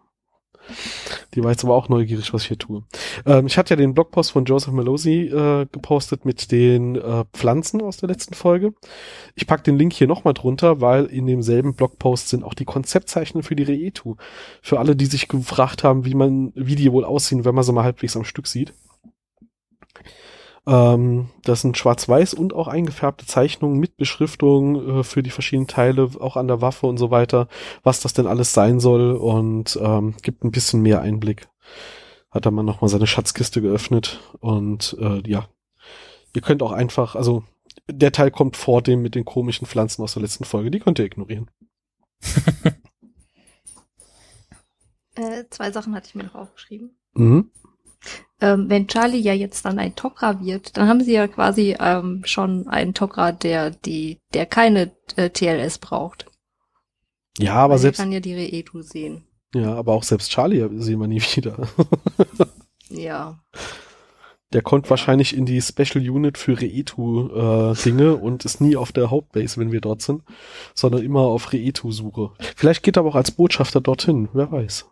[1.34, 2.82] Die war jetzt aber auch neugierig, was ich hier tue.
[3.26, 7.82] Ähm, ich hatte ja den Blogpost von Joseph Melosi äh, gepostet mit den äh, Pflanzen
[7.82, 8.72] aus der letzten Folge.
[9.34, 13.44] Ich pack den Link hier nochmal drunter, weil in demselben Blogpost sind auch die Konzeptzeichnungen
[13.44, 14.16] für die Reetu.
[14.62, 17.72] Für alle, die sich gefragt haben, wie man, wie die wohl aussehen, wenn man sie
[17.72, 18.72] mal halbwegs am Stück sieht.
[20.68, 26.10] Ähm, das sind schwarz-weiß und auch eingefärbte Zeichnungen mit Beschriftung äh, für die verschiedenen Teile,
[26.20, 27.48] auch an der Waffe und so weiter,
[27.82, 31.48] was das denn alles sein soll und ähm, gibt ein bisschen mehr Einblick.
[32.30, 35.48] Hat er mal nochmal seine Schatzkiste geöffnet und äh, ja,
[36.34, 37.44] ihr könnt auch einfach, also
[37.90, 40.98] der Teil kommt vor dem mit den komischen Pflanzen aus der letzten Folge, die könnt
[40.98, 41.50] ihr ignorieren.
[45.14, 46.90] äh, zwei Sachen hatte ich mir noch aufgeschrieben.
[47.14, 47.50] Mhm
[48.40, 52.22] ähm, wenn Charlie ja jetzt dann ein Tok'ra wird, dann haben sie ja quasi ähm,
[52.24, 56.26] schon einen Tok'ra, der die, der keine äh, TLS braucht.
[57.38, 57.98] Ja, aber Weil selbst.
[57.98, 59.24] kann ja die Reetu sehen.
[59.54, 61.68] Ja, aber auch selbst Charlie sehen wir nie wieder.
[62.90, 63.40] ja.
[64.52, 69.10] Der kommt wahrscheinlich in die Special Unit für Reetu-Dinge äh, und ist nie auf der
[69.10, 70.22] Hauptbase, wenn wir dort sind,
[70.74, 72.30] sondern immer auf Reetu-Suche.
[72.56, 74.86] Vielleicht geht er aber auch als Botschafter dorthin, wer weiß.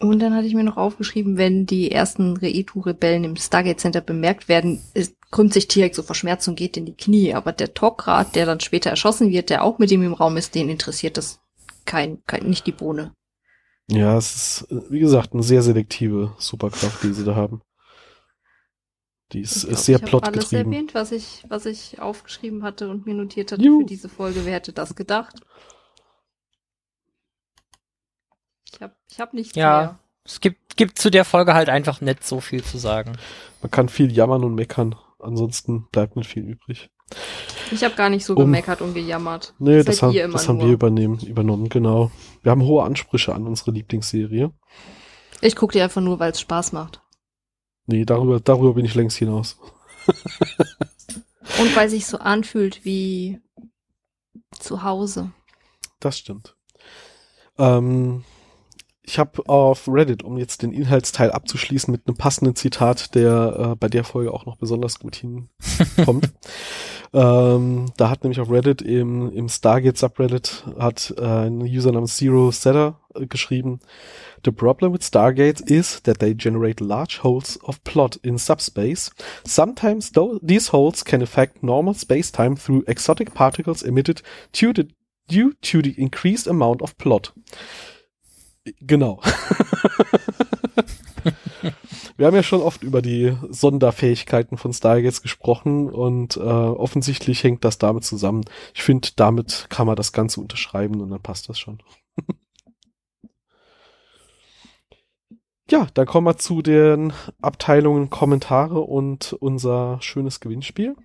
[0.00, 4.48] Und dann hatte ich mir noch aufgeschrieben, wenn die ersten Reetu-Rebellen im Stargate Center bemerkt
[4.48, 7.34] werden, ist, krümmt sich Tiak so verschmerzt und geht in die Knie.
[7.34, 10.54] Aber der Tok'ra, der dann später erschossen wird, der auch mit ihm im Raum ist,
[10.54, 11.40] den interessiert das
[11.84, 13.12] kein, kein nicht die Bohne.
[13.90, 17.60] Ja, es ist, wie gesagt, eine sehr selektive Superkraft, die sie da haben.
[19.32, 20.38] Die ist, glaub, ist sehr ich plotgetrieben.
[20.38, 23.80] alles erwähnt, was ich, was ich aufgeschrieben hatte und mir notiert hatte Juhu.
[23.80, 24.44] für diese Folge.
[24.44, 25.40] Wer hätte das gedacht?
[28.72, 29.80] Ich habe ich hab nichts Ja.
[29.80, 29.98] mehr.
[30.24, 33.12] Es gibt, gibt zu der Folge halt einfach nicht so viel zu sagen.
[33.62, 34.94] Man kann viel jammern und meckern.
[35.18, 36.90] Ansonsten bleibt nicht viel übrig.
[37.72, 39.54] Ich habe gar nicht so Um- gemeckert und gejammert.
[39.58, 42.10] Nee, Das das, haben, das haben wir übernehmen, übernommen, genau.
[42.42, 44.52] Wir haben hohe Ansprüche an unsere Lieblingsserie.
[45.40, 47.02] Ich gucke die einfach nur, weil es Spaß macht.
[47.86, 49.58] Nee, darüber, darüber bin ich längst hinaus.
[51.58, 53.40] Und weil sich so anfühlt wie
[54.58, 55.32] zu Hause.
[55.98, 56.56] Das stimmt.
[57.58, 58.24] Ähm,
[59.10, 63.74] ich habe auf Reddit, um jetzt den Inhaltsteil abzuschließen, mit einem passenden Zitat, der äh,
[63.74, 66.32] bei der Folge auch noch besonders gut hinkommt.
[67.12, 72.18] ähm, da hat nämlich auf Reddit im, im Stargate Subreddit hat äh, ein User namens
[72.18, 73.80] Zero Setter äh, geschrieben,
[74.44, 79.10] The problem with Stargates is that they generate large holes of plot in subspace.
[79.44, 84.86] Sometimes though these holes can affect normal space-time through exotic particles emitted due to,
[85.28, 87.32] due to the increased amount of plot.
[88.80, 89.20] Genau.
[92.20, 97.64] Wir haben ja schon oft über die Sonderfähigkeiten von Stargates gesprochen und äh, offensichtlich hängt
[97.64, 98.44] das damit zusammen.
[98.74, 101.82] Ich finde, damit kann man das Ganze unterschreiben und dann passt das schon.
[105.70, 110.96] ja, dann kommen wir zu den Abteilungen Kommentare und unser schönes Gewinnspiel.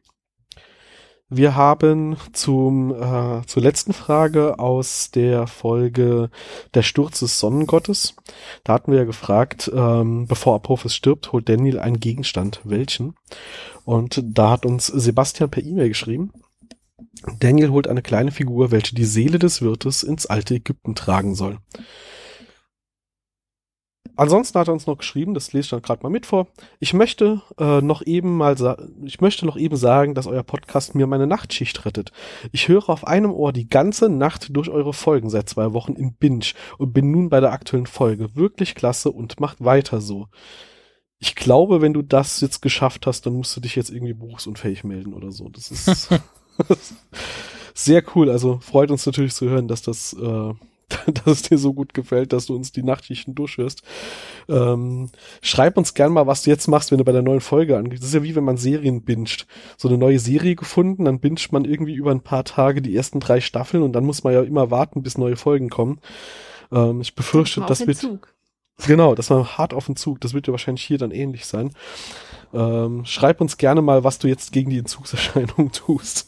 [1.29, 6.29] Wir haben zum, äh, zur letzten Frage aus der Folge
[6.75, 8.15] Der Sturz des Sonnengottes.
[8.63, 12.61] Da hatten wir ja gefragt, ähm, bevor Apophis stirbt, holt Daniel einen Gegenstand.
[12.63, 13.15] Welchen?
[13.85, 16.31] Und da hat uns Sebastian per E-Mail geschrieben.
[17.39, 21.57] Daniel holt eine kleine Figur, welche die Seele des Wirtes ins alte Ägypten tragen soll.
[24.15, 26.47] Ansonsten hat er uns noch geschrieben, das lese ich dann gerade mal mit vor.
[26.79, 28.55] Ich möchte äh, noch eben mal
[29.03, 32.11] ich möchte noch eben sagen, dass euer Podcast mir meine Nachtschicht rettet.
[32.51, 36.13] Ich höre auf einem Ohr die ganze Nacht durch eure Folgen seit zwei Wochen im
[36.13, 36.45] Binge
[36.77, 38.35] und bin nun bei der aktuellen Folge.
[38.35, 40.27] Wirklich klasse und macht weiter so.
[41.19, 44.83] Ich glaube, wenn du das jetzt geschafft hast, dann musst du dich jetzt irgendwie berufsunfähig
[44.83, 45.49] melden oder so.
[45.49, 46.09] Das ist
[47.73, 48.29] sehr cool.
[48.29, 50.53] Also freut uns natürlich zu hören, dass das äh,
[51.05, 53.81] dass es dir so gut gefällt, dass du uns die Nachtschichten durchhörst.
[54.47, 55.09] Ähm,
[55.41, 58.03] schreib uns gern mal, was du jetzt machst, wenn du bei der neuen Folge angehst.
[58.03, 59.47] Das ist ja wie wenn man Serien binscht.
[59.77, 63.19] So eine neue Serie gefunden, dann binscht man irgendwie über ein paar Tage die ersten
[63.19, 65.99] drei Staffeln und dann muss man ja immer warten, bis neue Folgen kommen.
[66.71, 68.33] Ähm, ich befürchte, das wird Zug.
[68.85, 70.21] genau, das war hart auf den Zug.
[70.21, 71.71] Das wird ja wahrscheinlich hier dann ähnlich sein.
[72.53, 76.27] Ähm, schreib uns gerne mal, was du jetzt gegen die Entzugserscheinung tust.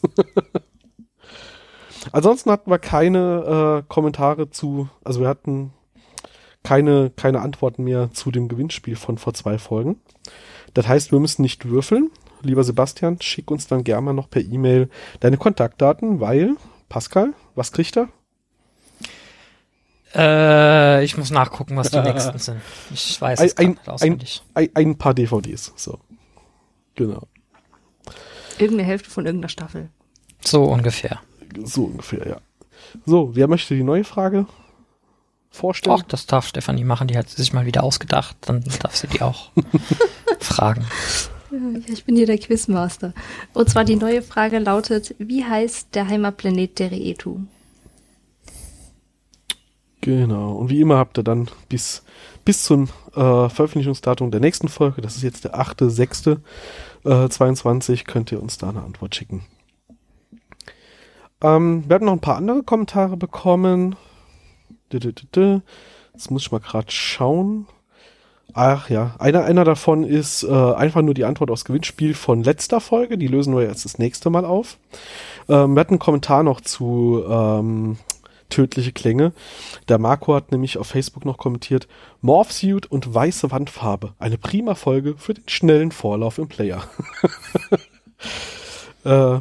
[2.12, 5.72] Ansonsten hatten wir keine äh, Kommentare zu, also wir hatten
[6.64, 10.00] keine, keine Antworten mehr zu dem Gewinnspiel von vor zwei Folgen.
[10.74, 12.10] Das heißt, wir müssen nicht würfeln.
[12.42, 14.88] Lieber Sebastian, schick uns dann gerne mal noch per E-Mail
[15.20, 16.56] deine Kontaktdaten, weil,
[16.88, 18.08] Pascal, was kriegt er?
[20.14, 22.60] Äh, ich muss nachgucken, was die nächsten sind.
[22.92, 24.42] Ich weiß es Ein- nicht auswendig.
[24.54, 25.98] Ein, ein paar DVDs, so.
[26.94, 27.22] Genau.
[28.58, 29.90] Irgendeine Hälfte von irgendeiner Staffel.
[30.44, 31.20] So ungefähr.
[31.64, 32.36] So ungefähr, ja.
[33.06, 34.46] So, wer möchte die neue Frage
[35.50, 35.96] vorstellen?
[35.98, 39.08] Ach, das darf Stefanie machen, die hat sie sich mal wieder ausgedacht, dann darf sie
[39.08, 39.50] die auch
[40.40, 40.86] fragen.
[41.50, 43.14] Ja, ich bin hier der Quizmaster.
[43.54, 47.38] Und zwar die neue Frage lautet, wie heißt der Heimatplanet der Reetu?
[50.00, 50.52] Genau.
[50.52, 52.04] Und wie immer habt ihr dann bis,
[52.44, 52.84] bis zum
[53.14, 58.68] äh, Veröffentlichungsdatum der nächsten Folge, das ist jetzt der 8.6.22, äh, könnt ihr uns da
[58.68, 59.46] eine Antwort schicken.
[61.42, 63.96] Ähm, wir hatten noch ein paar andere Kommentare bekommen.
[64.92, 67.66] Jetzt muss ich mal gerade schauen.
[68.54, 72.80] Ach ja, einer, einer davon ist äh, einfach nur die Antwort aufs Gewinnspiel von letzter
[72.80, 73.18] Folge.
[73.18, 74.78] Die lösen wir jetzt das nächste Mal auf.
[75.48, 77.98] Ähm, wir hatten einen Kommentar noch zu ähm,
[78.48, 79.32] tödliche Klänge.
[79.88, 81.86] Der Marco hat nämlich auf Facebook noch kommentiert,
[82.22, 84.14] Morphsuit und weiße Wandfarbe.
[84.18, 86.82] Eine prima Folge für den schnellen Vorlauf im Player.
[89.04, 89.40] äh,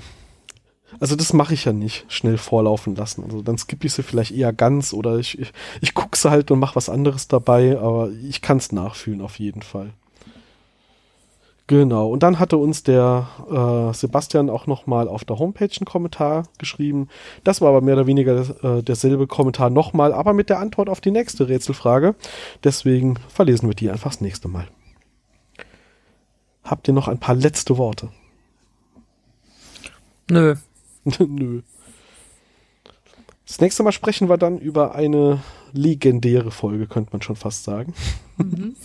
[0.99, 3.23] also das mache ich ja nicht, schnell vorlaufen lassen.
[3.23, 6.51] Also dann skippe ich sie vielleicht eher ganz oder ich, ich, ich gucke sie halt
[6.51, 9.91] und mache was anderes dabei, aber ich kann es nachfühlen auf jeden Fall.
[11.69, 16.43] Genau, und dann hatte uns der äh, Sebastian auch nochmal auf der Homepage einen Kommentar
[16.59, 17.09] geschrieben.
[17.43, 21.01] Das war aber mehr oder weniger äh, derselbe Kommentar nochmal, aber mit der Antwort auf
[21.01, 22.15] die nächste Rätselfrage.
[22.63, 24.69] Deswegen verlesen wir die einfach das nächste Mal.
[26.63, 28.11] Habt ihr noch ein paar letzte Worte?
[30.29, 30.55] Nö.
[31.19, 31.61] Nö.
[33.45, 35.41] Das nächste Mal sprechen wir dann über eine
[35.71, 37.93] legendäre Folge, könnte man schon fast sagen.
[38.37, 38.75] Mhm.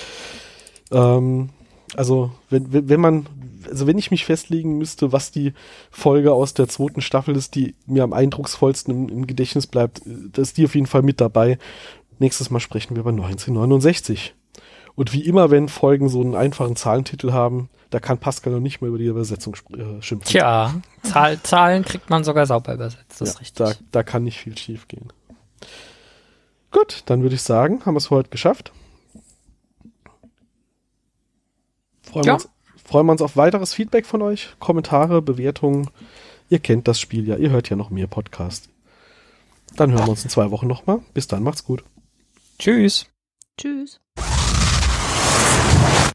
[0.90, 1.50] ähm,
[1.94, 3.26] also, wenn, wenn, wenn man,
[3.68, 5.52] also wenn ich mich festlegen müsste, was die
[5.90, 10.42] Folge aus der zweiten Staffel ist, die mir am eindrucksvollsten im, im Gedächtnis bleibt, da
[10.42, 11.58] ist die auf jeden Fall mit dabei.
[12.18, 14.34] Nächstes Mal sprechen wir über 1969.
[14.96, 18.82] Und wie immer, wenn Folgen so einen einfachen Zahlentitel haben, da kann Pascal noch nicht
[18.82, 20.28] mal über die Übersetzung äh, schimpfen.
[20.28, 23.06] Tja, Zahl, Zahlen kriegt man sogar sauber übersetzt.
[23.08, 23.56] Das ja, ist richtig.
[23.56, 25.10] Da, da kann nicht viel schief gehen.
[26.70, 28.70] Gut, dann würde ich sagen, haben wir es heute geschafft.
[32.02, 32.32] Freuen, ja.
[32.32, 32.48] wir uns,
[32.84, 35.88] freuen wir uns auf weiteres Feedback von euch, Kommentare, Bewertungen.
[36.50, 38.68] Ihr kennt das Spiel ja, ihr hört ja noch mehr Podcast.
[39.76, 41.00] Dann hören wir uns in zwei Wochen nochmal.
[41.14, 41.82] Bis dann, macht's gut.
[42.58, 43.06] Tschüss.
[43.56, 44.00] Tschüss.